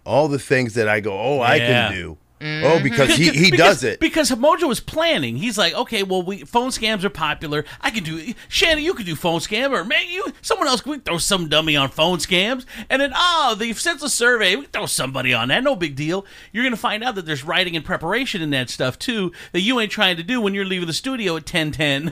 [0.05, 1.67] All the things that I go, "Oh, I Yeah.
[1.89, 2.65] can do." Mm-hmm.
[2.65, 3.99] Oh, because he he because, does it.
[3.99, 5.37] because Mojo was planning.
[5.37, 7.63] He's like, okay, well, we phone scams are popular.
[7.81, 8.83] I can do Shannon.
[8.83, 11.89] You could do phone scam, or maybe you someone else We throw some dummy on
[11.89, 15.63] phone scams, and then oh, the census survey, we throw somebody on that.
[15.63, 16.25] No big deal.
[16.51, 19.79] You're gonna find out that there's writing and preparation in that stuff too that you
[19.79, 22.11] ain't trying to do when you're leaving the studio at ten ten.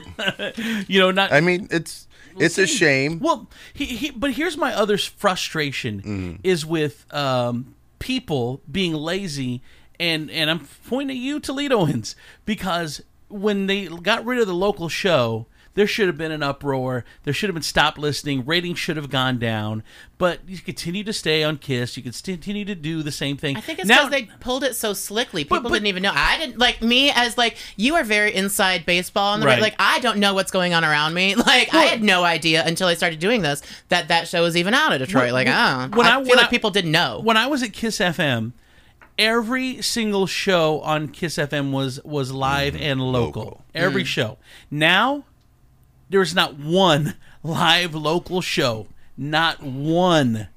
[0.86, 2.06] you know, not I mean, it's
[2.38, 3.18] it's a shame.
[3.18, 6.38] well, he, he, but here's my other frustration Mm.
[6.44, 9.62] is with um, people being lazy,
[10.00, 14.88] and and I'm pointing at you, Toledoans, because when they got rid of the local
[14.88, 17.04] show, there should have been an uproar.
[17.22, 18.44] There should have been stop listening.
[18.44, 19.84] Ratings should have gone down.
[20.18, 21.96] But you continue to stay on Kiss.
[21.96, 23.56] You continue to do the same thing.
[23.56, 25.44] I think it's because they pulled it so slickly.
[25.44, 26.12] People But- but- didn't even know.
[26.12, 29.62] I didn't like me as like you are very inside baseball on the Right.
[29.62, 31.34] like I don't know what's going on around me.
[31.50, 34.74] Like I had no idea until I started doing this that that show was even
[34.74, 35.26] out of Detroit.
[35.26, 37.20] When- like when- ah, when I, I- feel when like I- people didn't know.
[37.22, 38.52] when I was at Kiss FM,
[39.20, 43.42] every single show on Kiss FM was was live and local.
[43.42, 43.64] local.
[43.74, 44.38] Every show.
[44.70, 45.24] Now
[46.08, 48.86] there's not one live local show.
[49.16, 50.48] Not one.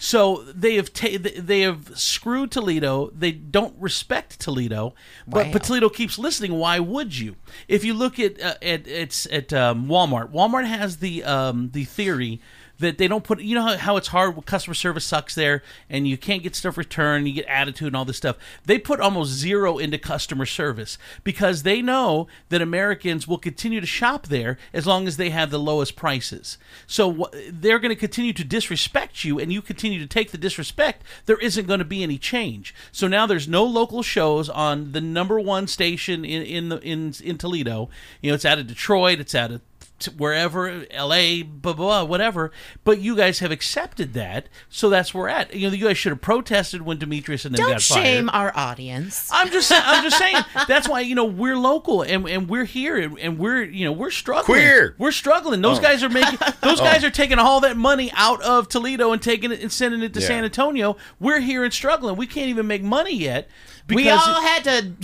[0.00, 3.10] So they have ta- they have screwed Toledo.
[3.12, 4.94] They don't respect Toledo,
[5.26, 5.52] but Wow.
[5.52, 6.52] but Toledo keeps listening.
[6.52, 7.34] Why would you?
[7.66, 11.84] If you look at uh, at it's at um, Walmart, Walmart has the um, the
[11.84, 12.40] theory
[12.78, 13.40] that they don't put.
[13.40, 14.44] You know how, how it's hard.
[14.46, 17.28] Customer service sucks there, and you can't get stuff returned.
[17.28, 18.36] You get attitude and all this stuff.
[18.64, 23.86] They put almost zero into customer service because they know that Americans will continue to
[23.86, 26.58] shop there as long as they have the lowest prices.
[26.86, 31.02] So they're going to continue to disrespect you, and you continue to take the disrespect.
[31.26, 32.74] There isn't going to be any change.
[32.92, 37.14] So now there's no local shows on the number one station in in the, in
[37.22, 37.88] in Toledo.
[38.20, 39.20] You know, it's out of Detroit.
[39.20, 39.60] It's out of
[40.06, 42.50] wherever LA blah, blah blah whatever.
[42.84, 45.54] But you guys have accepted that so that's where we're at.
[45.54, 48.02] You know you guys should have protested when Demetrius and them Don't got fired.
[48.04, 49.28] shame our audience.
[49.32, 52.96] I'm just I'm just saying that's why you know we're local and, and we're here
[52.96, 54.58] and, and we're you know we're struggling.
[54.60, 54.94] Queer.
[54.98, 55.62] we're struggling.
[55.62, 55.82] Those oh.
[55.82, 57.08] guys are making those guys oh.
[57.08, 60.20] are taking all that money out of Toledo and taking it and sending it to
[60.20, 60.26] Yeah.
[60.26, 60.96] San Antonio.
[61.18, 62.16] We're here and struggling.
[62.16, 63.48] We can't even make money yet.
[63.48, 64.82] because We all had to,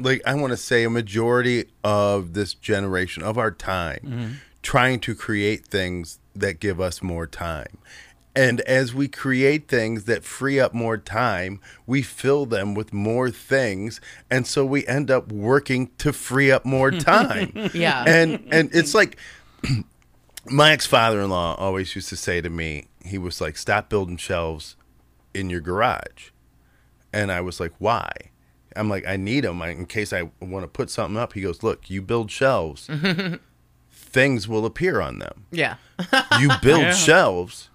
[0.00, 4.32] like I want to say a majority of this generation of our time mm-hmm.
[4.62, 7.78] trying to create things that give us more time.
[8.36, 13.30] And as we create things that free up more time, we fill them with more
[13.30, 17.52] things, and so we end up working to free up more time.
[17.74, 18.04] Yeah.
[18.06, 19.18] And and it's like
[20.46, 23.88] my ex father in law always used to say to me, he was like, stop
[23.88, 24.76] building shelves
[25.34, 26.30] in your garage.
[27.12, 28.10] And I was like, why?
[28.76, 31.32] I'm like, I need them in case I want to put something up.
[31.32, 32.88] He goes, look, you build shelves,
[33.90, 35.46] things will appear on them.
[35.50, 35.76] yeah.
[36.38, 36.92] You build Yeah.
[36.92, 37.70] shelves,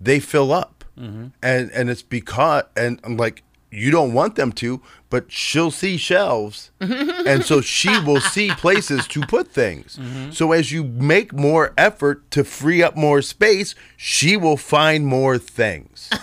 [0.00, 0.84] they fill up.
[0.98, 1.26] Mm-hmm.
[1.42, 5.96] And and it's because and I'm like, you don't want them to, but she'll see
[5.96, 6.70] shelves.
[6.80, 9.98] and so she will see places to put things.
[10.00, 10.30] Mm-hmm.
[10.30, 15.38] So as you make more effort to free up more space, she will find more
[15.38, 16.10] things.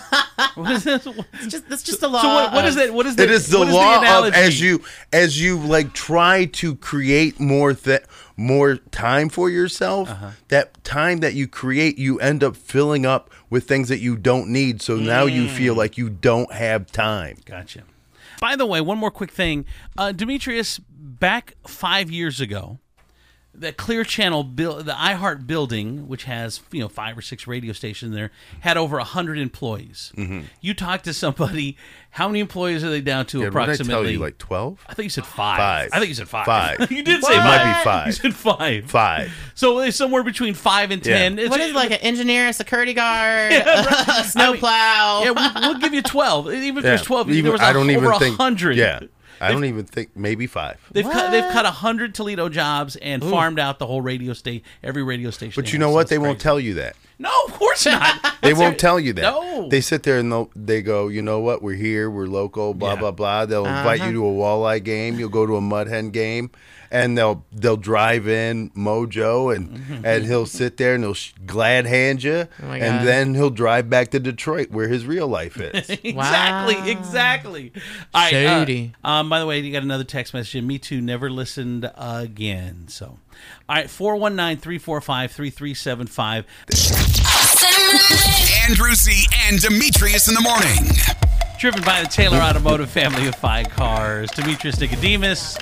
[0.56, 1.06] What is this?
[1.06, 2.22] It's just, it's just the law.
[2.22, 2.94] what, what is of- that?
[2.94, 3.22] What is the?
[3.22, 7.72] it is the what law of as you as you like try to create more
[7.72, 8.02] th-
[8.36, 10.30] more time for yourself Uh-huh.
[10.48, 14.48] that time that you create you end up filling up with things that you don't
[14.48, 15.50] need so now you Mm.
[15.50, 17.82] feel like you don't have time Gotcha.
[18.40, 19.64] By the way, one more quick thing.
[19.96, 22.78] Uh, Demetrius, back five years ago,
[23.56, 27.72] the Clear Channel, buil- the iHeart building, which has you know five or six radio
[27.72, 30.12] stations there, had over hundred employees.
[30.16, 30.40] Mm-hmm.
[30.60, 31.76] You talked to somebody.
[32.10, 33.92] How many employees are they down to Yeah, what did I approximately?
[34.04, 35.56] tell you like 12 I think you said five.
[35.58, 35.90] Five.
[35.92, 36.46] I think you said five.
[36.46, 36.78] Five.
[36.92, 37.76] you did It say might five.
[37.76, 38.06] be five.
[38.06, 38.88] You said five.
[38.90, 41.18] 5 So it's somewhere between five and Yeah.
[41.18, 41.38] ten.
[41.40, 45.22] It's- What is it, like an engineer, a security guard, a I snow mean, plow?
[45.24, 46.52] Yeah, we'll, we'll give you twelve.
[46.52, 48.76] Even if there's twelve, Even- there was I a- don't even over think hundred.
[48.76, 49.00] yeah
[49.40, 53.22] I don't even think maybe 5 They've cut, they've cut a hundred Toledo jobs and
[53.22, 55.60] farmed out the whole radio state, every radio station.
[55.60, 56.42] but they you have, know so what it's they won't crazy.
[56.42, 58.22] tell you that No, of course not.
[58.42, 58.78] They That's won't it.
[58.78, 59.22] tell you that.
[59.22, 59.68] No.
[59.68, 61.62] They sit there and they'll, they go, you know what?
[61.62, 62.10] We're here.
[62.10, 62.74] We're local.
[62.74, 63.00] Blah Yeah.
[63.00, 63.46] blah blah.
[63.46, 64.12] They'll invite you uh-huh.
[64.12, 65.18] to a walleye game.
[65.18, 66.50] You'll go to a mud hen game,
[66.94, 71.86] and they'll they'll drive in Mojo and and he'll sit there and he'll sh- glad
[71.86, 75.90] hand you, Oh and then he'll drive back to Detroit where his real life is.
[76.04, 76.68] exactly, Wow.
[76.86, 77.72] exactly.
[78.14, 78.92] All right, Shady.
[79.04, 80.62] Uh, um, by the way, you got another text message.
[80.62, 81.00] Me too.
[81.00, 82.86] Never listened again.
[82.88, 83.18] So,
[83.68, 86.44] all right, 419-345-3375.
[88.68, 90.90] Andrew Z and Demetrius in the morning.
[91.58, 94.30] Driven by the Taylor Automotive family of five cars.
[94.30, 95.56] Demetrius Nicodemus,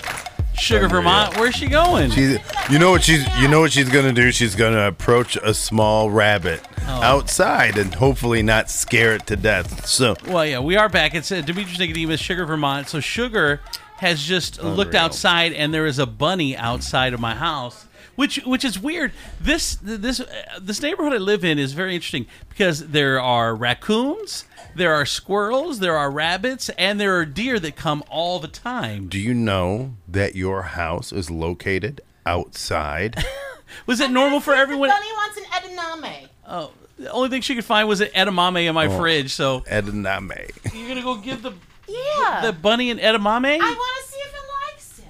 [0.58, 1.02] Sugar, Unreal.
[1.02, 1.36] Vermont.
[1.38, 2.10] Where's she going?
[2.10, 2.38] She's,
[2.70, 4.30] you know what she's, you know what she's gonna do?
[4.32, 7.00] She's gonna approach a small rabbit Oh.
[7.02, 9.86] outside and hopefully not scare it to death.
[9.86, 11.14] So Well, yeah, we are back.
[11.14, 12.88] It's uh, Demetrius Nicodemus, Sugar Vermont.
[12.88, 13.60] So Sugar
[13.98, 17.86] has just looked outside, and there is a bunny outside of my house,
[18.16, 19.12] which which is weird.
[19.40, 20.26] This this uh,
[20.60, 25.78] this neighborhood I live in is very interesting because there are raccoons, there are squirrels,
[25.80, 29.08] there are rabbits, and there are deer that come all the time.
[29.08, 33.22] do you know that your house is located outside?
[33.86, 34.90] Was it normal for everyone?
[34.90, 36.28] Bunny wants an edamame.
[36.46, 38.98] Oh, the only thing she could find was an edamame in my Oh.
[38.98, 39.32] fridge.
[39.32, 40.50] So Edamame.
[40.74, 41.52] you're gonna go give the
[41.88, 42.40] Yeah.
[42.44, 43.58] the bunny an edamame?
[43.60, 45.04] I want to see if it likes it.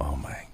[0.00, 0.46] Oh my.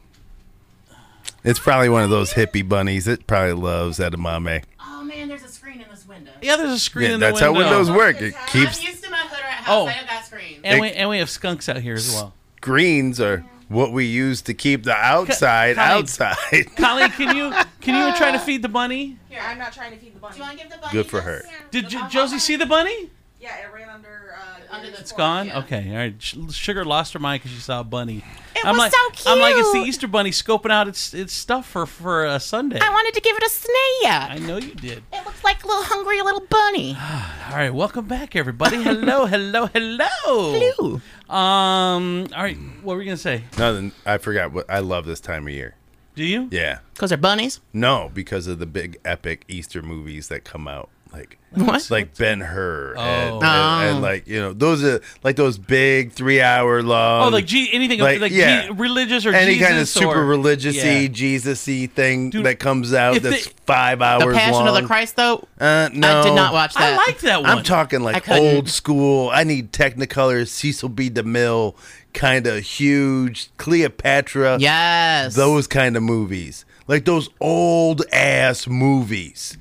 [1.44, 3.06] It's probably one of those hippie bunnies.
[3.06, 4.64] It probably loves edamame.
[4.80, 6.25] Oh man, there's a screen in this window.
[6.42, 8.20] Yeah, there's a screen Yeah, in the that's how windows work.
[8.20, 9.66] It keeps I'm used to my hood rat house.
[9.68, 9.86] Oh.
[9.86, 10.60] I don't got screens.
[10.64, 12.32] And It- we and we have skunks out here as well.
[12.58, 15.98] screens are what we use to keep the outside Colleen.
[16.02, 16.36] outside.
[16.76, 19.16] Colleen, can you can you try to uh, feed the bunny?
[19.28, 20.34] Here, I'm not trying to feed the bunny.
[20.34, 21.24] Do you want to give the bunny Good for this?
[21.24, 21.44] her.
[21.70, 23.10] Did J- Josie see the bunny?
[23.46, 24.34] Yeah, it ran under.
[24.36, 25.46] Uh, Under the It's gone.
[25.46, 25.58] Yeah.
[25.60, 26.14] Okay, all right.
[26.18, 28.24] Sh- Sugar lost her mind because she saw a bunny.
[28.56, 29.78] It I'm was like, so I'm like, it's the.
[29.82, 32.80] Easter bunny scoping out its its stuff for for a Sunday.
[32.80, 34.30] I wanted to give it a snack.
[34.32, 35.04] I know you did.
[35.12, 36.96] It looks like a little hungry little bunny.
[37.50, 38.82] All right, welcome back, everybody.
[38.82, 40.06] Hello, hello, hello.
[40.08, 41.00] Hello.
[41.32, 42.26] Um.
[42.34, 43.44] All right, what were we gonna say?
[43.56, 43.92] Nothing.
[44.04, 45.76] I forgot what I love this time of year.
[46.16, 46.48] Do you?
[46.50, 46.78] Yeah.
[46.94, 47.60] Because they're bunnies.
[47.72, 50.88] No, because of the big epic Easter movies that come out.
[51.16, 51.90] Like What?
[51.90, 53.36] like Ben Hur and, Oh.
[53.36, 53.88] and, Oh.
[53.94, 57.70] and, like you know those are like those big three hour long Oh, like G-
[57.72, 58.68] anything like, like, G- yeah.
[58.74, 61.08] religious or any kind of super or- religious-y, Yeah.
[61.08, 64.68] Jesus-y thing Dude, that comes out if that's they- five hours The Passion long.
[64.68, 65.48] of the Christ, though.
[65.58, 66.92] Uh, no, I did not watch that.
[66.92, 67.50] I like that one.
[67.50, 69.30] I'm talking like old school.
[69.32, 71.08] I need Technicolor, Cecil B.
[71.08, 71.74] DeMille,
[72.12, 74.58] kind of huge Cleopatra.
[74.60, 75.34] Yes.
[75.34, 79.56] those kind of movies, like those old ass movies.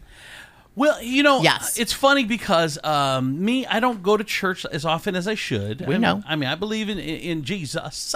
[0.75, 1.79] Well, you know, Yes.
[1.79, 5.79] it's funny because um, me, I don't go to church as often as I should.
[5.81, 6.23] We I mean- know.
[6.27, 8.13] I mean, I believe in in, in Jesus.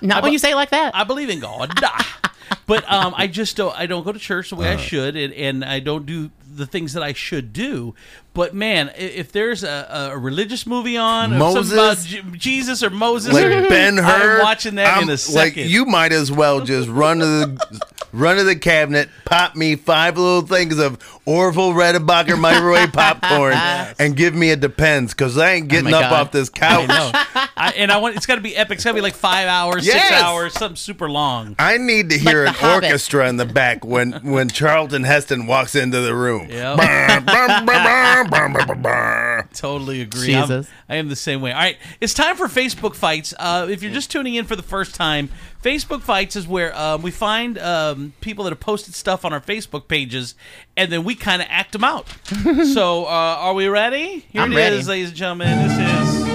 [0.00, 0.94] Not when you say it like that.
[0.94, 1.70] I believe in God,
[2.66, 3.78] but um, I just don't.
[3.78, 6.66] I don't go to church the way I should, and, and I don't do the
[6.66, 7.94] things that I should do.
[8.32, 12.88] But man, if there's a, a religious movie on, or something about J- Jesus or
[12.88, 15.62] Moses, Like or, Ben Hur, I'm watching that in I'm- a second.
[15.64, 17.80] Like you might as well just run to the
[18.14, 23.52] run to the cabinet, pop me five little things of Orville Redenbacher microwave popcorn,
[23.98, 26.12] and give me a depends because I ain't getting my up God.
[26.26, 26.86] off this couch.
[26.88, 28.76] I I, and I want it's got to be epic.
[28.76, 31.56] It's got to be like five hours, six hours, something super long.
[31.58, 32.84] I need to hear Like an The Hobbit.
[32.84, 36.48] orchestra in the back when when Charlton Heston walks into the room.
[36.48, 36.76] Yep.
[36.76, 39.48] Brr, brr, brr, brr, brr, brr, brr.
[39.52, 40.34] Totally agree.
[40.34, 40.68] I'm- Jesus.
[40.88, 41.50] I am the same way.
[41.50, 43.34] All right, it's time for Facebook fights.
[43.40, 45.28] Uh, if you're just tuning in for the first time,
[45.64, 49.40] Facebook fights is where um, we find um, people that have posted stuff on our
[49.40, 50.36] Facebook pages,
[50.76, 52.06] and then we kind of act them out.
[52.74, 54.26] so, uh, are we ready?
[54.30, 54.76] Here I'm it ready.
[54.76, 55.68] is, ladies and gentlemen.
[55.68, 56.26] This is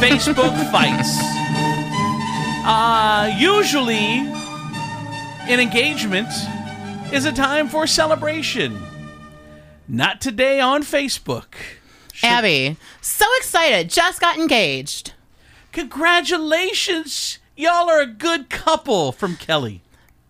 [0.00, 1.18] Facebook fights.
[2.66, 4.20] Uh, usually,
[5.50, 6.28] an engagement
[7.12, 8.80] is a time for celebration.
[9.86, 11.54] Not today on Facebook.
[12.22, 13.90] Abby, so excited.
[13.90, 15.12] Just got engaged.
[15.72, 17.38] Congratulations!
[17.56, 19.82] Y'all are a good couple from Kelly.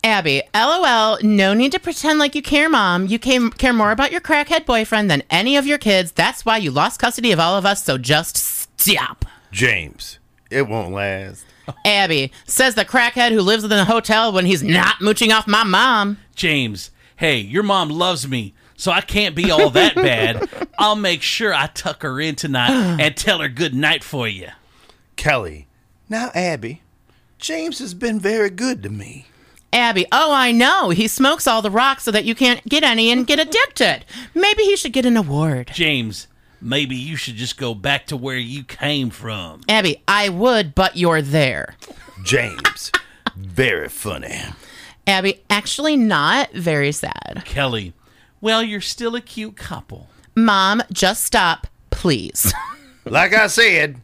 [0.05, 3.07] Abby, lol, no need to pretend like you care, mom.
[3.07, 6.11] You came, care more about your crackhead boyfriend than any of your kids.
[6.11, 9.25] That's why you lost custody of all of us, so just stop.
[9.51, 10.19] James,
[10.51, 11.43] it won't last.
[11.83, 15.63] Abby says the crackhead who lives in the hotel when he's not mooching off my
[15.63, 16.19] mom.
[16.35, 20.47] James, hey, your mom loves me, so I can't be all that bad.
[20.77, 22.69] I'll make sure I tuck her in tonight
[23.01, 24.49] and tell her good night for you.
[25.15, 25.65] Kelly,
[26.09, 26.83] now Abby,
[27.39, 29.25] James has been very good to me.
[29.75, 30.89] Abby, oh, I know.
[30.91, 34.05] He smokes all the rocks so that you can't get any and get addicted.
[34.33, 35.69] Maybe he should get an award.
[35.73, 36.27] James,
[36.61, 39.61] maybe you should just go back to where you came from.
[39.67, 41.75] Abby, I would, but you're there.
[42.23, 42.89] James,
[43.35, 44.39] very funny.
[45.05, 47.43] Abby, actually not very sad.
[47.43, 47.91] Kelly,
[48.39, 50.07] well, you're still a cute couple.
[50.35, 52.53] Mom, just stop, please.
[53.03, 53.97] Like I said,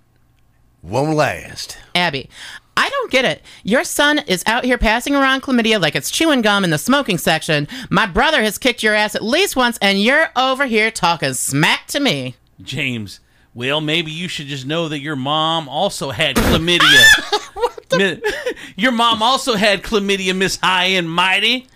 [0.84, 1.78] won't last.
[1.96, 2.30] Abby,
[2.78, 3.42] I don't get it.
[3.64, 7.18] Your son is out here passing around chlamydia like it's chewing gum in the smoking
[7.18, 7.68] section.
[7.90, 11.88] My brother has kicked your ass at least once, and you're over here talking smack
[11.88, 12.36] to me.
[12.62, 13.20] James,
[13.54, 17.04] well, maybe you should just know that your mom also had chlamydia.
[17.98, 18.22] Mi-
[18.76, 21.68] your mom also had chlamydia, Miss High and Mighty.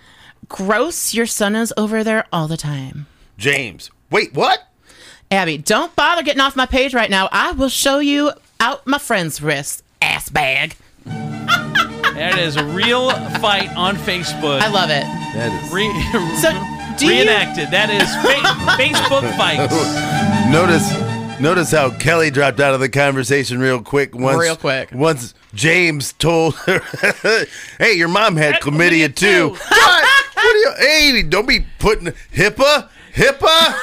[0.48, 3.06] Gross, your son is over there all the time.
[3.36, 3.90] James.
[4.10, 4.60] Wait, what?
[5.30, 7.28] Abby, don't bother getting off my page right now.
[7.32, 10.76] I will show you out my friend's wrist, ass bag.
[12.14, 14.60] That is a real fight on Facebook.
[14.60, 15.04] I love it.
[15.34, 15.72] That is.
[15.72, 15.86] Re-
[16.40, 16.50] So,
[16.98, 17.20] do you?
[17.20, 17.70] reenacted.
[17.70, 18.48] That is fa-
[18.82, 19.74] Facebook fights.
[20.50, 24.14] Notice, notice how Kelly dropped out of the conversation real quick.
[24.14, 24.90] Once, Real quick.
[24.92, 26.78] Once James told her,
[27.78, 29.50] "Hey, your mom had Had chlamydia, chlamydia too." too.
[29.50, 30.04] what?
[30.34, 30.72] What are you?
[30.78, 32.88] Hey, don't be putting HIPAA.
[33.14, 33.74] HIPAA.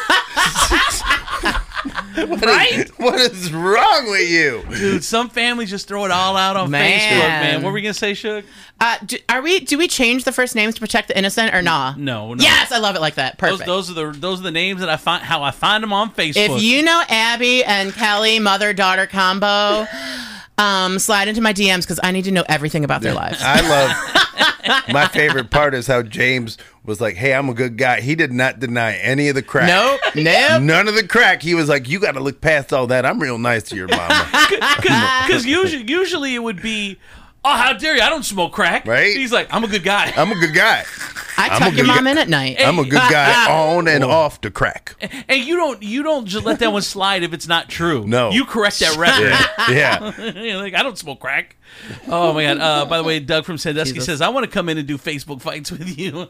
[2.15, 2.89] What is- Right?
[2.97, 4.63] what is wrong with you?
[4.69, 6.99] Dude, some families just throw it all out on Man.
[6.99, 7.55] Facebook, man.
[7.63, 8.43] What were we going to say, Shug?
[8.79, 9.59] Uh, do, are we?
[9.61, 11.93] Do we change the first names to protect the innocent or nah?
[11.97, 12.43] No, no.
[12.43, 13.37] Yes, I love it like that.
[13.37, 13.65] Those, Perfect.
[13.67, 16.11] those are the those are the names that I find how I find them on
[16.11, 16.57] Facebook.
[16.57, 19.87] if you know Abby and Kelly, mother daughter combo,
[20.57, 23.39] um, slide into my DMs because I need to know everything about their lives.
[23.41, 24.83] I love.
[24.89, 28.31] my favorite part is how James was like, "Hey, I'm a good guy." He did
[28.31, 29.67] not deny any of the crack.
[29.67, 30.61] nope, nope.
[30.61, 31.41] None of the crack.
[31.41, 33.05] He was like, "You got to look past all that.
[33.05, 34.27] I'm real nice to your mama."
[35.25, 36.97] because usually usually it would be,
[37.45, 38.01] oh how dare you?
[38.01, 38.85] I don't smoke crack.
[38.87, 39.15] Right?
[39.15, 40.13] He's like, I'm a good guy.
[40.15, 40.83] I'm a good guy.
[41.35, 42.11] I I'm tuck a your good mom guy.
[42.11, 42.57] in at night.
[42.59, 44.95] I'm a good guy on and off the crack.
[45.27, 48.05] and you don't you don't just let that one slide if it's not true.
[48.05, 48.29] No.
[48.31, 49.31] you correct that record.
[49.75, 50.31] Yeah, yeah.
[50.41, 51.55] You're like I don't smoke crack.
[52.07, 52.59] Oh my god!
[52.59, 54.97] Uh, by the way, Doug from Sandusky says I want to come in and do
[54.97, 56.27] Facebook fights with you.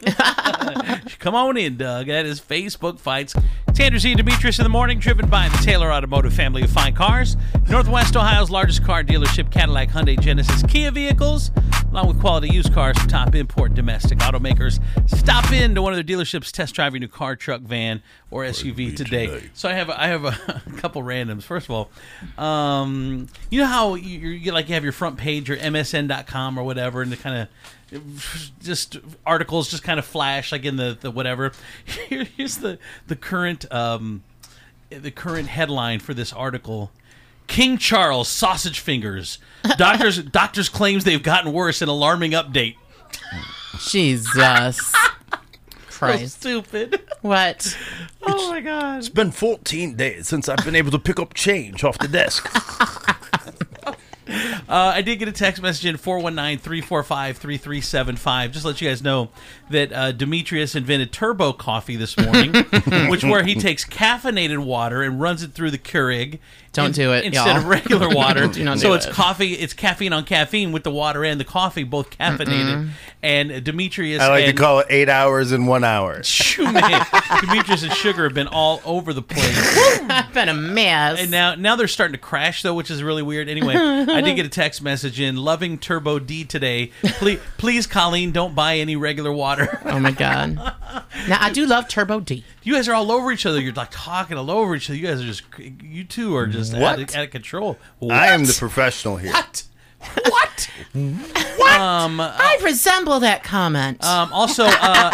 [1.20, 2.08] come on in, Doug.
[2.08, 3.36] That is Facebook fights.
[3.68, 4.12] It's Andrew Z.
[4.12, 7.36] and Demetrius in the morning, driven by the Taylor Automotive family of fine cars,
[7.68, 11.52] Northwest Ohio's largest car dealership, Cadillac, Hyundai, Genesis, Kia vehicles,
[11.92, 14.82] along with quality used cars from top import domestic automakers.
[15.06, 18.02] Stop in to one of their dealerships, test drive your new car, truck, van,
[18.32, 19.28] or SUV today.
[19.28, 19.50] today.
[19.54, 21.44] So I have I have a, couple randoms.
[21.44, 25.50] First of all, um, you know how you, you like you have your front page
[25.50, 27.50] or MSN.com or whatever, and the kind
[27.92, 31.52] of just articles just kind of flash like in the, the whatever.
[32.08, 34.24] Here, here's the the current um,
[34.90, 36.92] the current headline for this article.
[37.48, 39.38] King Charles sausage fingers.
[39.78, 41.82] Doctors doctors claims they've gotten worse.
[41.82, 42.76] An alarming update.
[43.80, 44.92] Jesus
[45.90, 46.40] So Christ.
[46.42, 47.02] stupid.
[47.22, 47.78] What?
[48.24, 48.98] Oh my god.
[49.00, 52.46] It's been 14 days since I've been able to pick up change off the desk.
[54.28, 58.52] Uh, I did get a text message in 419-345-3375.
[58.52, 59.30] Just to let you guys know
[59.70, 62.54] that uh, Demetrius invented turbo coffee this morning,
[63.10, 66.40] which where he takes caffeinated water and runs it through the Keurig.
[66.72, 67.58] Don't in- do it, instead y'all.
[67.58, 68.48] of regular water.
[68.48, 69.14] Do not so do it's it.
[69.14, 69.54] coffee.
[69.54, 72.90] It's caffeine on caffeine with the water and the coffee both caffeinated.
[73.22, 76.24] And Demetrius, I like and, to call it eight hours in one hour.
[76.24, 77.06] Shoo, man.
[77.42, 79.56] Demetrius and Sugar have been all over the place.
[80.10, 81.22] I've been a mess.
[81.22, 83.50] And now, now they're starting to crash though, which is really weird.
[83.50, 83.76] Anyway,
[84.14, 86.92] I did get a text message in loving Turbo D today.
[87.04, 89.80] Please, please, Colleen, don't buy any regular water.
[89.86, 90.56] oh my god.
[90.56, 92.44] Now I do love Turbo D.
[92.64, 93.60] You guys are all over each other.
[93.60, 94.98] You're like talking all over each other.
[94.98, 96.84] You guys are just, you two are just What?
[96.84, 97.78] out of, out of control.
[98.10, 99.32] I am the professional here.
[99.34, 99.66] What?
[100.28, 100.70] What?
[101.80, 104.04] Um, I resemble that comment.
[104.04, 105.12] um, also, uh,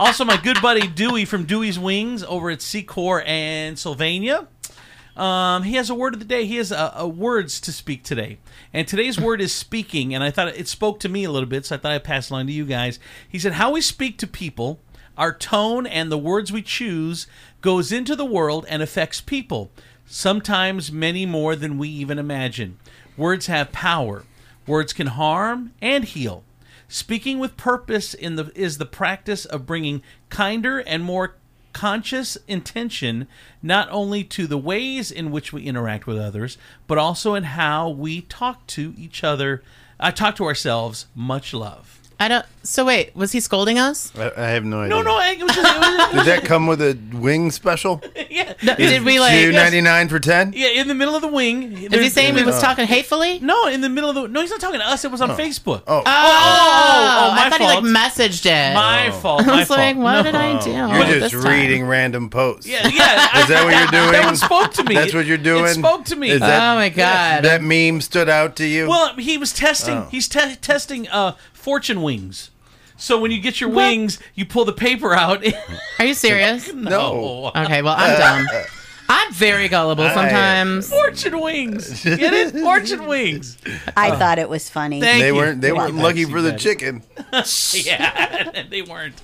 [0.00, 4.48] also my good buddy Dewey from Dewey's Wings over at Secor and Sylvania.
[5.16, 6.44] Um, he has a word of the day.
[6.44, 8.38] He has a, a words to speak today,
[8.72, 10.14] and today's word is speaking.
[10.14, 12.26] And I thought it spoke to me a little bit, so I thought I'd pass
[12.26, 12.98] it along to you guys.
[13.28, 14.80] He said, "How we speak to people,
[15.16, 17.28] our tone, and the words we choose
[17.60, 19.70] goes into the world and affects people.
[20.04, 22.78] Sometimes many more than we even imagine.
[23.16, 24.24] Words have power.
[24.66, 26.42] Words can harm and heal."
[26.88, 31.36] Speaking with purpose in the is the practice of bringing kinder and more
[31.74, 33.28] conscious intention
[33.62, 36.56] not only to the ways in which we interact with others,
[36.86, 39.62] but also in how we talk to each other.
[40.00, 41.06] I talk to ourselves.
[41.14, 42.00] Much love.
[42.20, 42.46] I don't.
[42.62, 44.10] So wait, was he scolding us?
[44.16, 44.90] I, I have no idea.
[44.96, 48.00] No, no, it was just, it was, Did that come with a wing special?
[48.30, 49.32] yeah, Did we like?
[49.32, 50.52] Two ninety nine for ten.
[50.56, 50.68] yeah.
[50.68, 51.72] In the middle of the wing.
[51.76, 53.38] Is he saying we was talking hatefully?
[53.40, 54.28] No, in the middle of the.
[54.28, 55.04] No, he's not talking to us.
[55.04, 55.82] It was on Facebook.
[55.86, 55.98] Oh.
[55.98, 57.84] oh, oh, my I thought fault.
[57.84, 58.74] he like messaged it.
[58.74, 59.42] my fault.
[59.42, 60.04] I My was like, fault.
[60.04, 60.22] what No.
[60.22, 60.70] did I do?
[60.70, 61.52] You're at just this time?
[61.52, 62.66] reading random posts.
[62.66, 63.38] Yeah, yeah.
[63.42, 64.12] Is that what you're doing?
[64.12, 64.94] That one spoke to me.
[64.94, 65.64] That's what you're doing.
[65.66, 66.30] It spoke to me.
[66.30, 67.44] Is that- Oh my god.
[67.44, 68.88] That meme stood out to you.
[68.88, 69.94] Well, he was testing.
[69.98, 70.08] Oh.
[70.10, 71.34] He's te- testing uh,
[71.64, 72.50] fortune wings.
[72.96, 75.44] So when you get your wings, you pull the paper out.
[75.98, 76.72] Are you serious?
[76.72, 77.50] no.
[77.56, 78.46] Okay, well I'm dumb.
[79.08, 80.88] I'm very gullible sometimes.
[80.88, 82.04] Fortune wings.
[82.04, 82.52] Get it?
[82.58, 83.58] Fortune wings.
[83.96, 85.00] I thought it was funny.
[85.00, 85.34] Thank They you.
[85.34, 85.60] weren't.
[85.60, 86.62] They weren't lucky for the Betty.
[86.62, 87.02] chicken.
[87.74, 89.20] yeah, they weren't.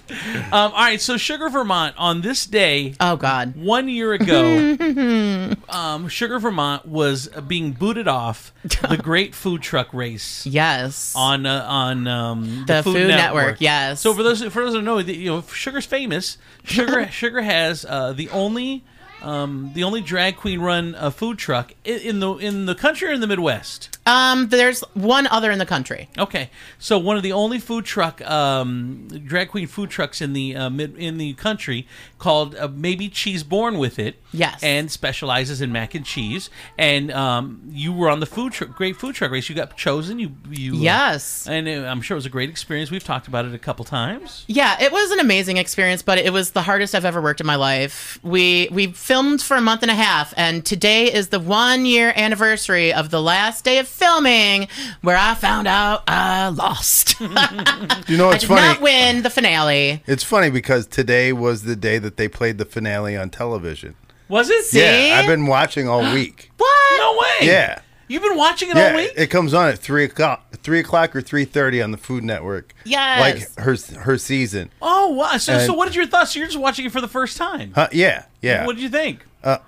[0.53, 3.57] Um, all right, so Sugar Vermont on this day Oh God.
[3.57, 9.93] one year ago, um, Sugar Vermont was uh, being booted off the Great Food Truck
[9.95, 11.15] Race Yes.
[11.17, 14.01] on uh, on um, The Food Network, yes.
[14.01, 16.37] So for those for those who know, you know, Sugar's famous.
[16.65, 18.85] Sugar Sugar has uh, the only.
[19.23, 23.09] Um, the only drag queen run uh, food truck in, in the in the country
[23.09, 23.99] or in the Midwest.
[24.11, 26.09] Um, there's one other in the country.
[26.19, 30.57] Okay, so one of the only food truck, um, drag queen food trucks in the
[30.57, 31.87] uh, mid in the country
[32.19, 34.17] called uh, Maybe Cheese Born with it.
[34.33, 34.63] Yes.
[34.63, 36.51] and specializes in mac and cheese.
[36.79, 39.49] And um, you were on the food truck, great food truck race.
[39.49, 40.21] You got chosen.
[40.21, 41.49] You you uh, Yes.
[41.49, 42.91] and uh, I'm sure it was a great experience.
[42.93, 44.45] We've talked about it a couple times.
[44.47, 47.47] Yeah, it was an amazing experience, but it was the hardest I've ever worked in
[47.47, 48.21] my life.
[48.23, 52.13] We we filmed for a month and a half, and today is the one year
[52.17, 54.67] anniversary of the last day of filming,
[55.03, 57.15] where I found out I lost.
[57.21, 58.61] You know, I it's did funny.
[58.63, 60.03] not win the finale.
[60.07, 63.95] It's funny because today was the day that they played the finale on television.
[64.29, 64.73] Was it?
[64.73, 66.51] Yeah, I've been watching all week.
[66.57, 66.99] What?
[66.99, 67.47] No way.
[67.49, 67.81] Yeah.
[68.09, 69.13] You've been watching it Yeah, all week.
[69.17, 72.75] it comes on at three o'clock, three o'clock or three thirty on the Food Network.
[72.85, 73.21] Yes.
[73.57, 74.71] like her her season.
[74.83, 75.37] oh wow!
[75.37, 76.33] So, so And- what did your thoughts?
[76.33, 77.73] So you're just watching it for the first time.
[77.75, 78.67] Huh, yeah, yeah.
[78.67, 79.25] What did you think?
[79.45, 79.59] Uh,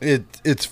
[0.00, 0.64] it it's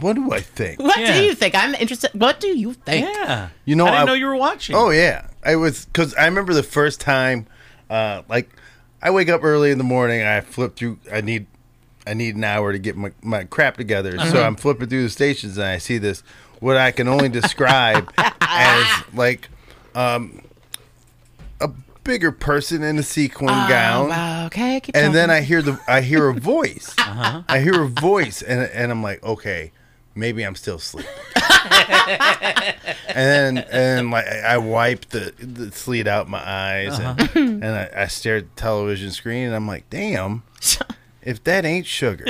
[0.00, 0.80] what do I think?
[0.80, 1.12] What Yeah.
[1.14, 1.54] do you think?
[1.54, 2.10] I'm interested.
[2.14, 3.06] What do you think?
[3.06, 4.76] Yeah, You know, I didn't I- know you were watching.
[4.76, 7.46] Oh yeah, I was because I remember the first time,
[7.90, 8.50] uh, like
[9.02, 10.22] I wake up early in the morning.
[10.22, 10.98] I flip through.
[11.12, 11.46] I need
[12.06, 14.16] I need an hour to get my, my crap together.
[14.18, 16.22] So I'm flipping through the stations and I see this
[16.60, 19.48] what I can only describe as like
[19.94, 20.40] um,
[21.60, 21.68] a
[22.04, 24.08] bigger person in a sequin gown.
[24.10, 24.46] Wow.
[24.46, 24.80] Okay.
[24.80, 25.30] Keep and then.
[25.30, 26.94] I hear the I hear a voice.
[26.98, 29.72] I hear a voice, and and I'm like, okay,
[30.16, 31.10] maybe I'm still sleeping.
[33.08, 37.38] and then and like I wipe the the sleet out my eyes, and, uh-huh.
[37.38, 40.42] and I, I stare at the television screen, and I'm like, damn,
[41.22, 42.26] if that ain't sugar.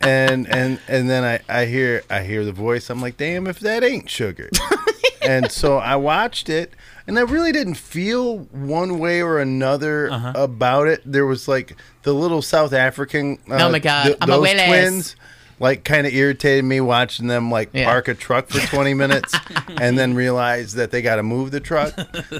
[0.00, 2.90] and and and then I, I hear I hear the voice.
[2.90, 4.50] I'm like, damn, if that ain't sugar.
[5.22, 6.72] and so I watched it,
[7.08, 10.32] and I really didn't feel one way or another Uh-huh.
[10.36, 11.00] about it.
[11.04, 13.38] There was like the little South African.
[13.50, 14.66] Uh, Oh my God, th- those Amaweles.
[14.68, 15.16] twins.
[15.60, 17.86] Like kind of irritated me watching them like Yeah.
[17.86, 19.34] park a truck for 20 minutes
[19.80, 21.94] and then realize that they got to move the truck.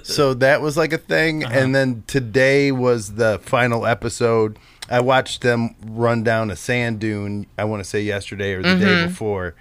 [0.05, 1.43] so that was like a thing.
[1.45, 1.59] Uh-huh.
[1.59, 4.57] And then today was the final episode.
[4.89, 7.47] I watched them run down a sand dune.
[7.59, 9.09] I want to say yesterday or the day Mm-hmm.
[9.09, 9.55] before,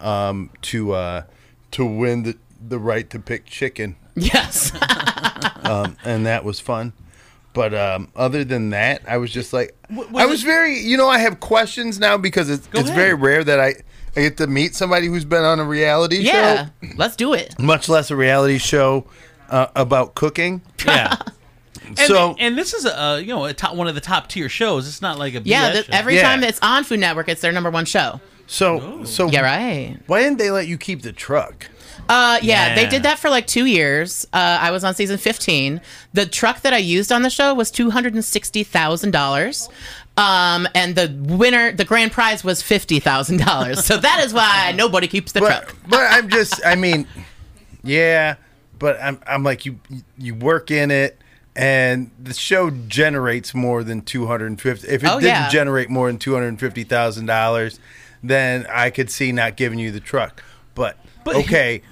[0.00, 1.22] um, to uh,
[1.70, 2.36] to win the
[2.66, 4.72] the right to pick chicken, yes.
[5.64, 6.92] um, and that was fun.
[7.52, 10.96] But um, other than that, I was just like, was I was it- very, you
[10.96, 12.96] know, I have questions now because it's it's ahead.
[12.96, 13.74] very rare that I,
[14.16, 16.32] I get to meet somebody who's been on a reality show.
[16.32, 16.64] yeah.
[16.82, 17.56] show, Let's do it.
[17.58, 19.06] much less a reality show
[19.50, 20.62] uh, about cooking.
[20.86, 21.16] yeah.
[21.86, 24.28] And, so and this is a uh, you know a top, one of the top
[24.28, 24.88] tier shows.
[24.88, 25.68] It's not like a Yeah.
[25.70, 25.92] BS The, show.
[25.92, 26.22] every Yeah.
[26.22, 28.20] time it's on Food Network, it's their number one show.
[28.46, 29.42] so so Yeah.
[29.42, 29.98] Right.
[30.06, 31.68] why didn't they let you keep the truck?
[32.08, 34.26] Uh, yeah, they did that for like two years.
[34.32, 35.80] Uh, I was on season 15.
[36.12, 39.68] The truck that I used on the show was $260,000.
[40.16, 43.76] Um, and the winner, the grand prize was $50,000.
[43.78, 45.76] So that is why nobody keeps the But truck.
[45.88, 47.06] but I'm just I mean,
[47.82, 48.36] yeah,
[48.78, 49.80] but I'm I'm like you
[50.18, 51.18] you work in it.
[51.56, 54.88] And the show generates more than two hundred and fifty.
[54.88, 55.48] If it Oh, didn't yeah.
[55.50, 57.78] generate more than two hundred and fifty thousand dollars,
[58.24, 60.42] then I could see not giving you the truck.
[60.74, 61.82] But, But- okay,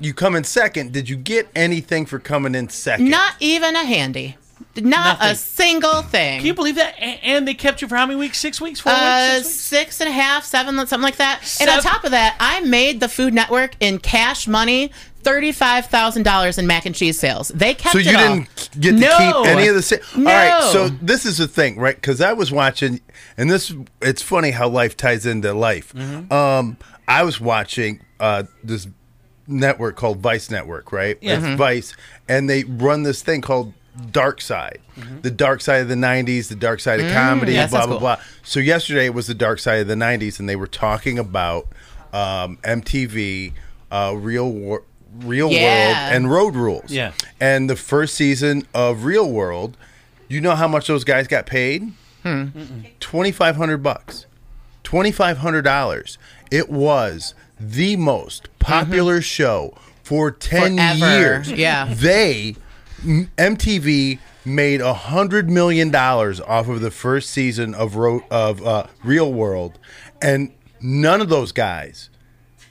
[0.00, 0.92] you come in second.
[0.92, 3.08] Did you get anything for coming in second?
[3.10, 4.36] Not even a handy.
[4.76, 6.38] Not a single thing.
[6.38, 6.94] Can you believe that?
[6.98, 8.38] A- And they kept you for how many weeks?
[8.38, 8.78] Six weeks?
[8.80, 9.46] Four Uh, weeks?
[9.46, 9.54] Six weeks?
[9.64, 11.40] six and a half, seven, something like that.
[11.60, 14.90] And on Seven- top of that, I made the Food Network in cash money
[15.22, 17.48] thirty-five thousand dollars in mac and cheese sales.
[17.48, 18.34] They kept So it you all.
[18.36, 19.42] didn't get to No.
[19.42, 19.82] keep any of the.
[19.82, 20.30] Sa- No.
[20.30, 20.72] All right.
[20.72, 21.96] So this is the thing, right?
[21.96, 23.00] Because I was watching,
[23.36, 25.92] and this it's funny how life ties into life.
[25.92, 26.32] Mm-hmm.
[26.32, 26.76] Um,
[27.08, 28.86] I was watching uh, this
[29.48, 31.18] network called Vice Network, right?
[31.20, 31.34] Yeah.
[31.38, 31.56] It's Mm-hmm.
[31.56, 31.96] Vice,
[32.28, 33.72] and they run this thing called
[34.12, 34.78] Dark Side,
[35.22, 37.56] the dark side of the '90s, the dark side of comedy, Mm-hmm.
[37.56, 37.98] yeah, that blah blah cool.
[38.00, 38.16] blah.
[38.44, 41.66] So yesterday it was the dark side of the '90s, and they were talking about
[42.12, 43.52] um, MTV,
[43.90, 44.84] uh, Real War.
[45.20, 45.86] Real Yeah.
[45.86, 46.90] World and Road Rules.
[46.92, 47.12] Yeah.
[47.40, 49.76] And the first season of Real World,
[50.28, 51.90] you know how much those guys got paid?
[53.00, 54.26] Twenty five hundred bucks.
[54.84, 56.18] Twenty five hundred dollars.
[56.50, 59.22] It was the most popular mm-hmm.
[59.22, 61.18] show for ten Forever.
[61.18, 61.52] years.
[61.52, 61.92] Yeah.
[61.92, 62.56] They
[63.02, 68.86] MTV made a hundred million dollars off of the first season of Ro- of uh,
[69.04, 69.78] Real World,
[70.20, 72.10] and none of those guys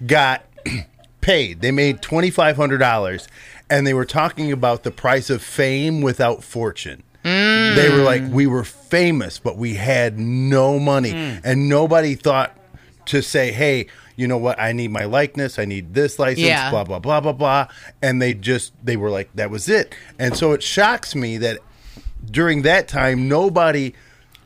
[0.05, 0.43] got
[1.21, 1.61] paid.
[1.61, 3.27] They made twenty five hundred dollars,
[3.69, 7.03] and they were talking about the price of fame without fortune.
[7.23, 7.75] Mm.
[7.75, 11.41] They were like, we were famous, but we had no money, mm.
[11.43, 12.57] and nobody thought
[13.05, 13.88] to say, hey.
[14.18, 14.59] You know what?
[14.59, 15.57] I need my likeness.
[15.59, 16.47] I need this license.
[16.47, 16.72] Yeah.
[16.72, 17.68] Blah blah blah blah blah.
[18.01, 19.95] And they just they were like, that was it.
[20.20, 21.59] And so it shocks me that
[22.30, 23.93] during that time nobody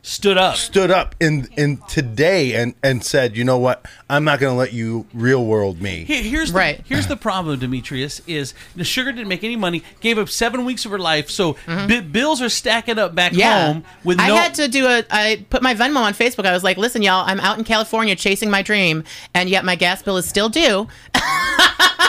[0.04, 0.56] Stood up.
[0.56, 3.86] stood up in in today and and said, you know what?
[4.10, 6.02] I'm not going to let you real world me.
[6.04, 6.80] Here- Here's the, Right.
[6.88, 8.20] Here's the problem, Demetrius.
[8.26, 9.84] Is the sugar didn't make any money.
[10.00, 13.38] Gave up seven weeks of her life, so bi- bills are stacking up back Mm-hmm.
[13.40, 13.66] Yeah.
[13.74, 15.04] home with I had to do a.
[15.08, 16.46] I put my Venmo on Facebook.
[16.46, 19.76] I was like, "Listen, y'all, I'm out in California chasing my dream, and yet my
[19.76, 20.88] gas bill is still due."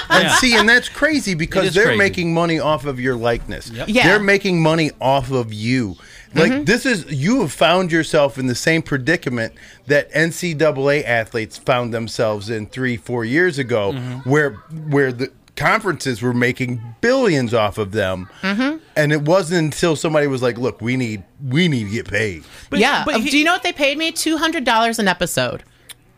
[0.10, 0.36] And Yeah.
[0.36, 1.98] see, and that's crazy It because is they're crazy.
[1.98, 3.70] making money off of your likeness.
[3.70, 4.04] Yeah.
[4.08, 5.96] They're making money off of you.
[6.36, 6.63] Like Mm-hmm.
[6.65, 9.53] this is you have found yourself in the same predicament
[9.88, 14.29] that NCAA athletes found themselves in three, four years ago, Mm-hmm.
[14.29, 14.51] where
[14.89, 18.77] where the conferences were making billions off of them, Mm-hmm.
[18.95, 22.43] and it wasn't until somebody was like, "Look, we need we need to get paid."
[22.69, 23.03] but- yeah.
[23.05, 24.11] but Uh, he- do you know what they paid me?
[24.11, 25.63] Two hundred dollars an episode.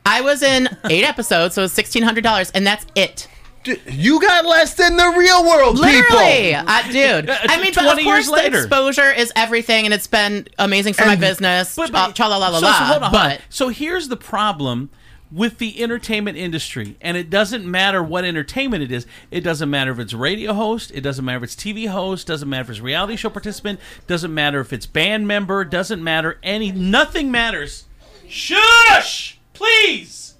[0.05, 3.27] I was in eight episodes, so it was sixteen hundred dollars, and that's it.
[3.65, 6.69] Dude, You got less than the real world Literally, people.
[6.69, 7.29] uh, dude.
[7.49, 8.57] I mean, but 20 of years course, later.
[8.57, 11.75] the exposure is everything, and it's been amazing for my business.
[11.75, 14.89] But, but- cha la la la so, so hold on, but so here's the problem
[15.31, 19.05] with the entertainment industry, and it doesn't matter what entertainment it is.
[19.31, 20.91] It doesn't matter if it's radio host.
[20.93, 22.27] It doesn't matter if it's TV host.
[22.27, 23.79] Doesn't matter if it's reality show participant.
[24.07, 25.65] Doesn't matter if it's band member.
[25.65, 26.71] Doesn't matter any.
[26.71, 27.85] Nothing matters.
[28.29, 30.35] Shush, please.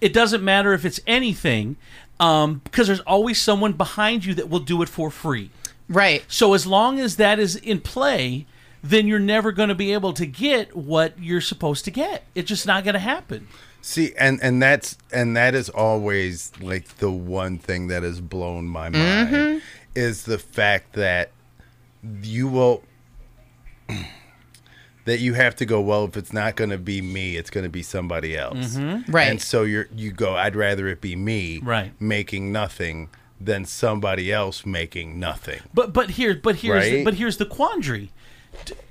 [0.00, 1.76] It doesn't matter if it's anything,
[2.20, 5.50] um, because there's always someone behind you that will do it for free.
[5.88, 6.22] right.
[6.28, 8.46] So as long as that is in play,
[8.82, 12.24] then you're never going to be able to get what you're supposed to get.
[12.34, 13.48] It's just not going to happen.
[13.82, 18.66] See, and and that's and that is always like the one thing that has blown
[18.66, 19.58] my mind Mm-hmm.
[19.94, 21.30] is the fact that
[22.22, 22.82] you will
[25.04, 27.64] that you have to go well if it's not going to be me it's going
[27.64, 29.10] to be somebody else mm-hmm.
[29.10, 29.28] Right.
[29.28, 31.92] and so you're you go i'd rather it be me Right.
[32.00, 33.08] making nothing
[33.40, 38.10] than somebody else making nothing But but here but here's the, but here's the quandary.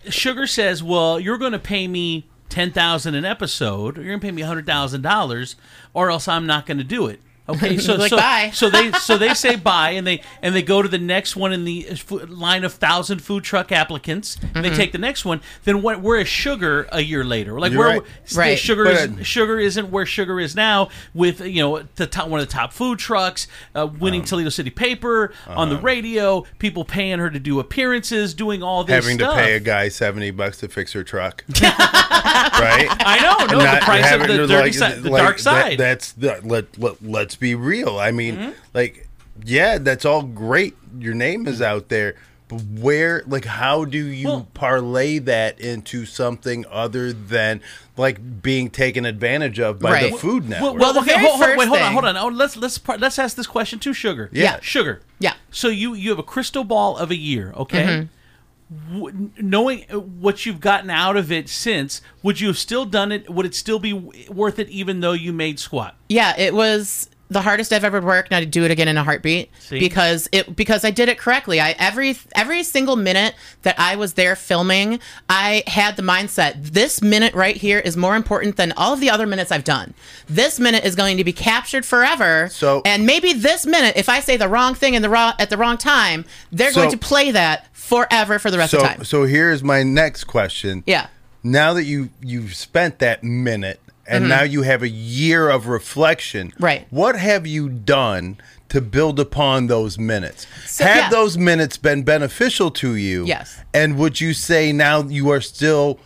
[0.07, 4.21] Sugar says, "Well, you're going to pay me ten thousand an episode, or you're going
[4.21, 5.55] to pay me hundred thousand dollars,
[5.93, 8.51] or else I'm not going to do it." Okay, so Like, so, bye.
[8.53, 11.51] so they so they say bye, and they and they go to the next one
[11.53, 11.87] in the
[12.27, 14.35] line of thousand food truck applicants.
[14.41, 14.61] And Mm-hmm.
[14.61, 15.41] they take the next one.
[15.63, 16.01] Then what?
[16.01, 17.59] Where is sugar a year later?
[17.59, 18.35] Like You're where right.
[18.35, 18.59] Right.
[18.59, 22.27] sugar But, is uh, sugar isn't where sugar is now with you know the top
[22.29, 26.83] one of the top food trucks uh, winning Toledo City paper on the radio people
[26.85, 30.31] paying her to do appearances doing all this having stuff to pay a guy 70
[30.31, 33.19] bucks to fix her truck right I
[33.49, 35.77] know no not the price of the dirty like, side the like, dark that- side
[35.77, 37.97] that's the let, let let's be real.
[37.99, 38.51] I mean, Mm-hmm.
[38.73, 39.07] like,
[39.43, 40.75] yeah, that's all great.
[40.99, 42.15] Your name is out there,
[42.49, 47.61] but where, like, how do you Well- parlay that into something other than
[47.95, 50.77] like being taken advantage of by the Food Network?
[50.79, 52.17] Well, the okay, hold, hold- wait, hold on, hold on.
[52.17, 54.29] Oh, let's let's let's ask this question to Sugar.
[54.33, 54.59] Yeah.
[54.61, 55.01] Sugar.
[55.19, 55.33] Yeah.
[55.51, 57.83] So you you have a crystal ball of a year, okay?
[57.83, 59.27] Mm-hmm.
[59.39, 63.27] Knowing what you've gotten out of it since, would you have still done it?
[63.29, 65.95] Would it still be worth it, even though you made squat?
[66.07, 69.03] Yeah, it was the hardest I've ever worked, and I'd do it again in a
[69.03, 69.79] heartbeat See?
[69.79, 71.61] because it because I did it correctly.
[71.61, 74.99] I every every single minute that I was there filming,
[75.29, 79.09] I had the mindset: this minute right here is more important than all of the
[79.11, 79.93] other minutes I've done.
[80.27, 82.49] This minute is going to be captured forever.
[82.51, 85.49] So- and maybe this minute, if I say the wrong thing in the wrong at
[85.51, 88.83] the wrong time, they're So- going to play that forever for the rest so of
[88.83, 89.03] the time.
[89.03, 90.83] so here's my next question.
[90.87, 91.07] yeah.
[91.43, 93.79] Now that you you've spent that minute
[94.09, 96.51] and now you have a year of reflection.
[96.51, 96.63] Mm-hmm.
[96.63, 96.87] Right.
[96.89, 98.37] What have you done
[98.69, 100.47] to build upon those minutes?
[100.65, 101.09] So- have yeah.
[101.09, 103.25] those minutes been beneficial to you?
[103.25, 103.61] Yes.
[103.73, 105.99] And would you say now you are still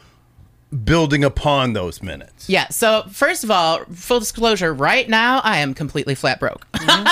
[0.83, 2.49] building upon those minutes?
[2.49, 2.67] Yeah.
[2.69, 6.65] So first of all, full disclosure, right now I am completely flat broke.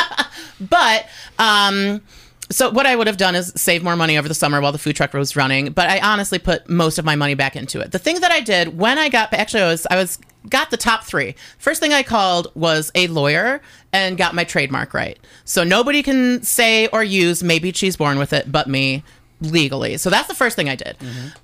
[0.60, 2.02] but um
[2.52, 4.78] so what I would have done is save more money over the summer while the
[4.78, 7.92] food truck was running, but I honestly put most of my money back into it.
[7.92, 10.20] The thing that I did when I got actually I was I was
[10.50, 11.36] got the top 3.
[11.58, 13.62] First thing I called was a lawyer
[13.94, 15.20] and got my trademark right.
[15.46, 19.04] So nobody can say or use maybe she's born with it but me
[19.42, 19.98] legally.
[19.98, 20.96] So that's the first thing I did.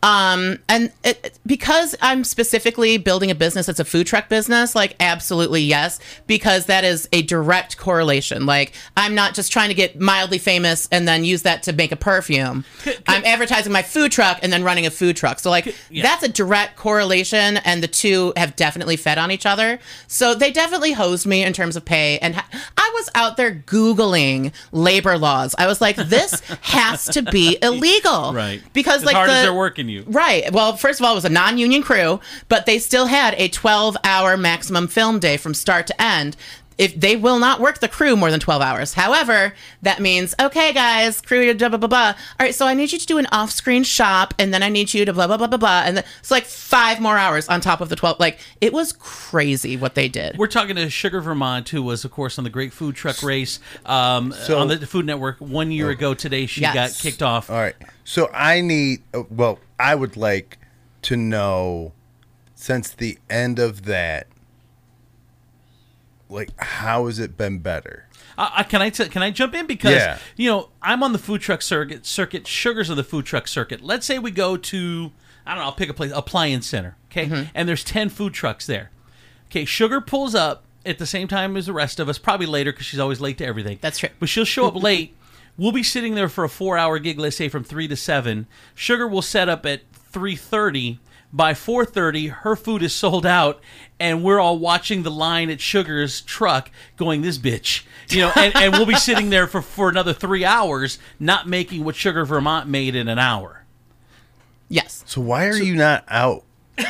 [0.04, 4.95] Um, and it, because I'm specifically building a business that's a food truck business, like
[5.00, 8.45] absolutely yes, because that is a direct correlation.
[8.45, 11.91] Like I'm not just trying to get mildly famous and then use that to make
[11.91, 12.66] a perfume.
[13.08, 15.39] I'm advertising my food truck and then running a food truck.
[15.39, 16.04] So like yeah.
[16.04, 19.80] that's a direct correlation, and the two have definitely fed on each other.
[20.08, 23.54] So they definitely hosed me in terms of pay, and ha- I was out there
[23.54, 25.56] googling labor laws.
[25.58, 27.86] I was like, this has to be illegal,
[28.33, 28.61] Right.
[28.73, 30.03] Because As like hard the, as they're working you.
[30.07, 30.51] Right.
[30.51, 32.19] Well, first of all, it was a non-union crew,
[32.49, 36.35] but they still had a 12-hour maximum film day from start to end.
[36.78, 38.93] If they will not work the crew more than 12 hours.
[38.93, 42.07] However, that means, okay, guys, crew, blah, blah, blah, blah.
[42.07, 42.15] All
[42.45, 44.93] right, so I need you to do an off screen shop, and then I need
[44.93, 45.84] you to blah, blah, blah, blah, blah.
[45.86, 48.19] And then it's like five more hours on top of the 12.
[48.19, 50.38] Like, it was crazy what they did.
[50.38, 53.59] We're talking to Sugar Vermont, who was, of course, on the Great Food Truck Race
[53.86, 56.45] um, So- on the Food Network one year ago today.
[56.45, 56.73] She Yes.
[56.75, 57.49] got kicked off.
[57.49, 57.75] All right.
[58.03, 60.57] So I need, uh, well, I would like
[61.03, 61.93] to know
[62.55, 64.28] since the end of that,
[66.30, 68.07] like, how has it been better?
[68.38, 70.17] Uh, uh, can I t- can I jump in because Yeah.
[70.36, 72.05] you know I'm on the food truck circuit.
[72.05, 73.82] Circuit sugars of the food truck circuit.
[73.82, 75.11] Let's say we go to
[75.45, 75.65] I don't know.
[75.65, 76.97] I'll pick a place, appliance center.
[77.11, 77.49] Okay, Mm-hmm.
[77.55, 78.91] and there's ten food trucks there.
[79.49, 82.71] Okay, sugar pulls up at the same time as the rest of us, probably later
[82.71, 83.80] because she's always late to everything.
[83.82, 84.09] That's true.
[84.19, 85.15] But she'll show up late.
[85.57, 87.17] We'll be sitting there for a four-hour gig.
[87.17, 88.45] Let's say from three to seven.
[88.75, 90.99] Sugar will set up at three thirty.
[91.38, 93.61] By four thirty, her food is sold out,
[93.99, 98.55] and we're all watching the line at Sugar's truck, going, "This bitch," you know, and,
[98.55, 102.67] and we'll be sitting there for for another three hours, not making what Sugar Vermont
[102.67, 103.65] made in an hour.
[104.67, 105.03] yes.
[105.05, 106.43] So why are you not out?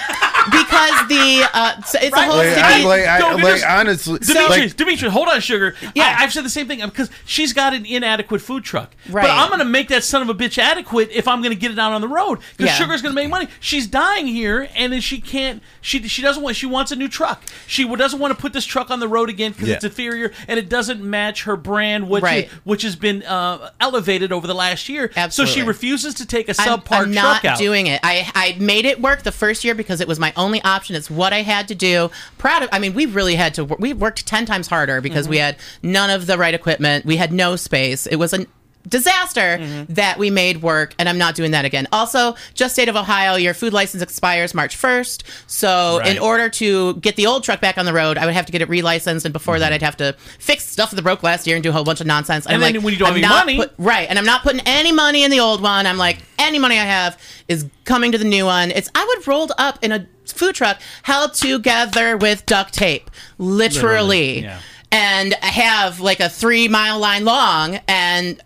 [0.52, 2.62] Because the, uh, so it's a whole Like, sticky.
[2.62, 5.76] I, like, I, No, like because- honestly, Demetrius, like, Demetrius, hold on, sugar.
[5.96, 6.16] Yeah.
[6.20, 8.96] I, I've said the same thing because she's got an inadequate food truck.
[9.10, 9.24] Right.
[9.24, 11.60] But I'm going to make that son of a bitch adequate if I'm going to
[11.60, 12.76] get it out on the road because Yeah.
[12.78, 13.48] sugar's going to make money.
[13.60, 15.62] She's dying here, and then she can't.
[15.82, 16.56] She she doesn't want.
[16.56, 17.44] She wants a new truck.
[17.68, 19.76] She doesn't want to put this truck on the road again because Yeah.
[19.76, 22.50] it's inferior and it doesn't match her brand, which Right.
[22.64, 25.12] which has been uh, elevated over the last year.
[25.30, 27.58] So she refuses to take a I'm, subpar I'm truck not out.
[27.58, 28.00] doing it.
[28.04, 30.96] I, I made it work the first year because it was my only option.
[30.96, 32.10] It's what I had to do.
[32.38, 32.70] Proud of.
[32.72, 33.66] I mean, we really had to.
[33.66, 35.32] We worked ten times harder because Mm-hmm.
[35.32, 37.06] we had none of the right equipment.
[37.06, 38.06] We had no space.
[38.08, 38.46] It was a
[38.88, 39.94] disaster Mm-hmm.
[39.96, 43.36] that we made work and i'm not doing that again also just state of ohio
[43.36, 47.78] your food license expires march 1st so in order to get the old truck back
[47.78, 49.98] on the road i would have to get it relicensed and before that i'd have
[49.98, 52.54] to fix stuff that broke last year and do a whole bunch of nonsense Mm-hmm.
[52.54, 54.08] And I'm then like, when you don't I'm have any money- put- Right.
[54.10, 55.86] And I'm not putting any money in the old one.
[55.86, 57.20] I'm like, any money I have
[57.50, 58.72] is coming to the new one.
[58.72, 63.10] It's I would rolled up in a food truck held together with duct tape.
[63.38, 63.98] Literally.
[63.98, 64.60] Literally, yeah.
[64.90, 68.42] And have like a three mile line long and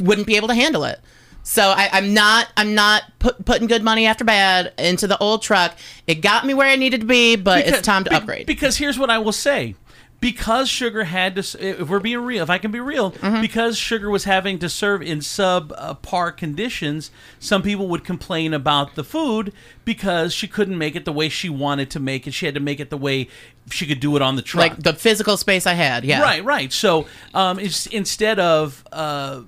[0.00, 1.00] wouldn't be able to handle it.
[1.42, 5.42] So I, I'm not I'm not put, putting good money after bad into the old
[5.42, 5.76] truck.
[6.06, 8.46] It got me where I needed to be, but it's time to upgrade.
[8.46, 9.74] Because here's what I will say.
[10.20, 11.40] Because Sugar had to,
[11.80, 13.40] if we're being real, if I can be real, Mm-hmm.
[13.40, 19.04] because Sugar was having to serve in subpar conditions, some people would complain about the
[19.04, 19.52] food
[19.84, 22.34] because she couldn't make it the way she wanted to make it.
[22.34, 23.28] She had to make it the way
[23.70, 24.70] she could do it on the truck.
[24.72, 26.04] like the physical space I had.
[26.04, 26.20] Yeah.
[26.20, 26.72] Right, right.
[26.72, 29.42] So um, it's, instead of uh,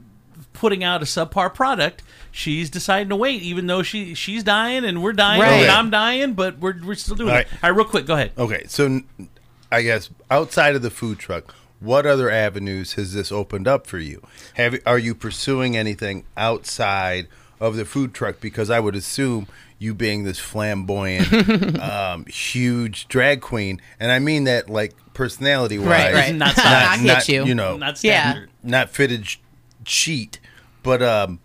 [0.55, 5.03] putting out a subpar product, she's deciding to wait, even though she she's dying and
[5.03, 5.62] we're dying Right.
[5.62, 7.47] and I'm dying, but we're, we're still doing it.
[7.62, 8.33] All right, real quick, go ahead.
[8.39, 8.64] okay.
[8.68, 9.01] So
[9.73, 13.99] I guess outside of the food truck, what other avenues has this opened up for
[13.99, 14.23] you?
[14.55, 17.27] Have are you pursuing anything outside
[17.59, 18.41] of the food truck?
[18.41, 19.49] Because I would assume
[19.79, 25.89] you being this flamboyant, um, huge drag queen, and I mean that like personality wise,
[25.89, 26.35] Right, right.
[26.35, 27.03] Not I size.
[27.05, 27.45] get you.
[27.47, 28.31] You know, Not Yeah.
[28.31, 28.51] standard.
[28.62, 29.37] not fitted sh-
[29.85, 30.39] sheet,
[30.85, 31.41] but um,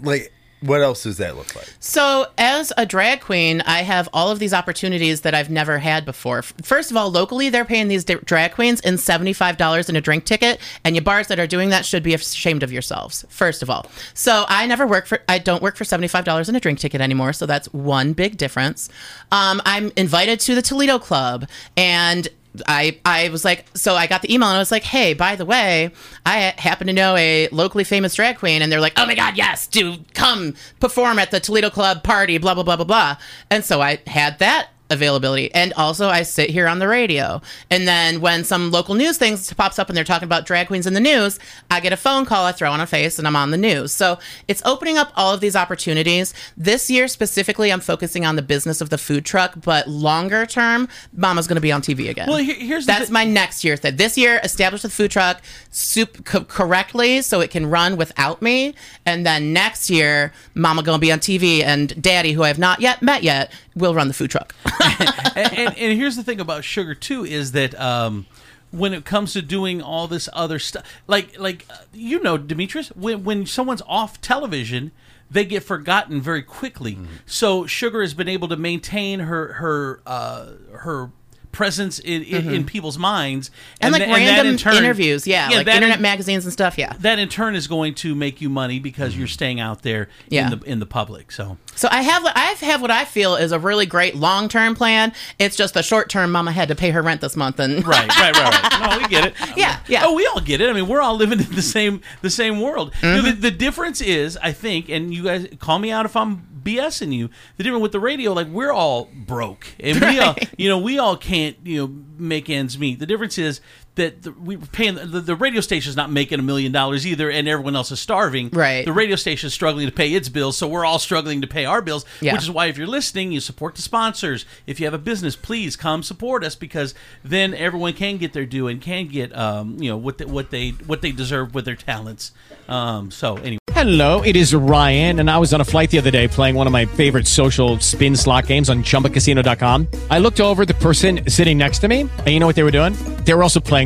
[0.00, 1.68] like what else does that look like?
[1.80, 6.04] So, as a drag queen, I have all of these opportunities that I've never had
[6.04, 6.42] before.
[6.42, 10.58] First of all, locally, they're paying these drag queens in $75 in a drink ticket,
[10.84, 13.86] and you bars that are doing that should be ashamed of yourselves, first of all.
[14.14, 17.32] So, I never work for, I don't work for $75 in a drink ticket anymore,
[17.32, 18.88] so that's one big difference.
[19.30, 22.28] Um, I'm invited to the Toledo Club, and
[22.66, 25.36] I I was like, so I got the email and I was like, hey, by
[25.36, 25.90] the way,
[26.24, 29.36] I happen to know a locally famous drag queen, and they're like, oh my god,
[29.36, 33.16] yes, do come perform at the Toledo Club party, blah blah blah blah blah.
[33.50, 35.52] And so I had that availability.
[35.54, 37.40] And also, I sit here on the radio.
[37.70, 40.86] And then when some local news things pops up and they're talking about drag queens
[40.86, 41.38] in the news,
[41.70, 43.92] I get a phone call, I throw on a face, and I'm on the news.
[43.92, 44.18] So
[44.48, 46.34] it's opening up all of these opportunities.
[46.56, 50.88] This year specifically, I'm focusing on the business of the food truck, but longer term,
[51.12, 52.28] Mama's going to be on TV again.
[52.28, 53.96] Well, here- here's the that's thi- my next year thing.
[53.96, 58.74] This year, establish the food truck soup co- correctly so it can run without me,
[59.04, 62.58] and then next year, Mama going to be on TV, and Daddy, who I have
[62.58, 64.54] not yet met yet, will run the food truck.
[65.36, 68.26] and, and, and here's the thing about sugar too is that um,
[68.72, 72.88] when it comes to doing all this other stuff, like like uh, you know, Demetrius,
[72.88, 74.90] when when someone's off television.
[75.28, 76.96] They get forgotten very quickly.
[77.26, 81.10] So Sugar has been able to maintain her her uh, her
[81.56, 83.50] presence in, in, in people's minds,
[83.80, 86.52] and, like tha- that random in turn- interviews, yeah, like that internet in- magazines and
[86.52, 86.92] stuff, yeah.
[87.00, 90.52] that in turn is going to make you money because you're staying out there Yeah.
[90.52, 91.32] in the in the public.
[91.32, 94.74] So So I have I have what I feel is a really great long term
[94.74, 95.12] plan.
[95.38, 96.30] It's just the short term.
[96.30, 98.90] Mama had to pay her rent this month, and right, right, right, right.
[98.90, 99.34] No, we get it.
[99.56, 100.02] Yeah, yeah.
[100.04, 100.68] Oh, we all get it.
[100.68, 102.92] I mean, we're all living in the same the same world.
[103.02, 103.26] You know, Mm-hmm.
[103.40, 107.14] the, the difference is, I think, and you guys call me out if I'm BSing
[107.14, 107.30] you.
[107.56, 110.98] The difference with the radio, like we're all broke, and we all, you know, we
[110.98, 112.98] all can't, you know, make ends meet.
[112.98, 113.60] The difference is
[113.96, 117.30] that the, we we're paying the, the radio station's not making a million dollars either,
[117.30, 118.50] and everyone else is starving.
[118.50, 118.84] Right.
[118.84, 121.64] The radio station is struggling to pay its bills, so we're all struggling to pay
[121.64, 122.04] our bills.
[122.20, 122.32] Yeah.
[122.34, 124.46] Which is why, if you're listening, you support the sponsors.
[124.66, 126.94] If you have a business, please come support us because
[127.24, 130.50] then everyone can get their due and can get, um, you know, what they, what
[130.50, 132.32] they what they deserve with their talents.
[132.68, 133.58] Um, so anyway.
[133.76, 136.66] Hello, it is Ryan, and I was on a flight the other day playing one
[136.66, 139.86] of my favorite social spin slot games on chumbacasino.com.
[140.10, 142.62] I looked over at the person sitting next to me, and you know what they
[142.62, 142.94] were doing?
[143.24, 143.85] They were also playing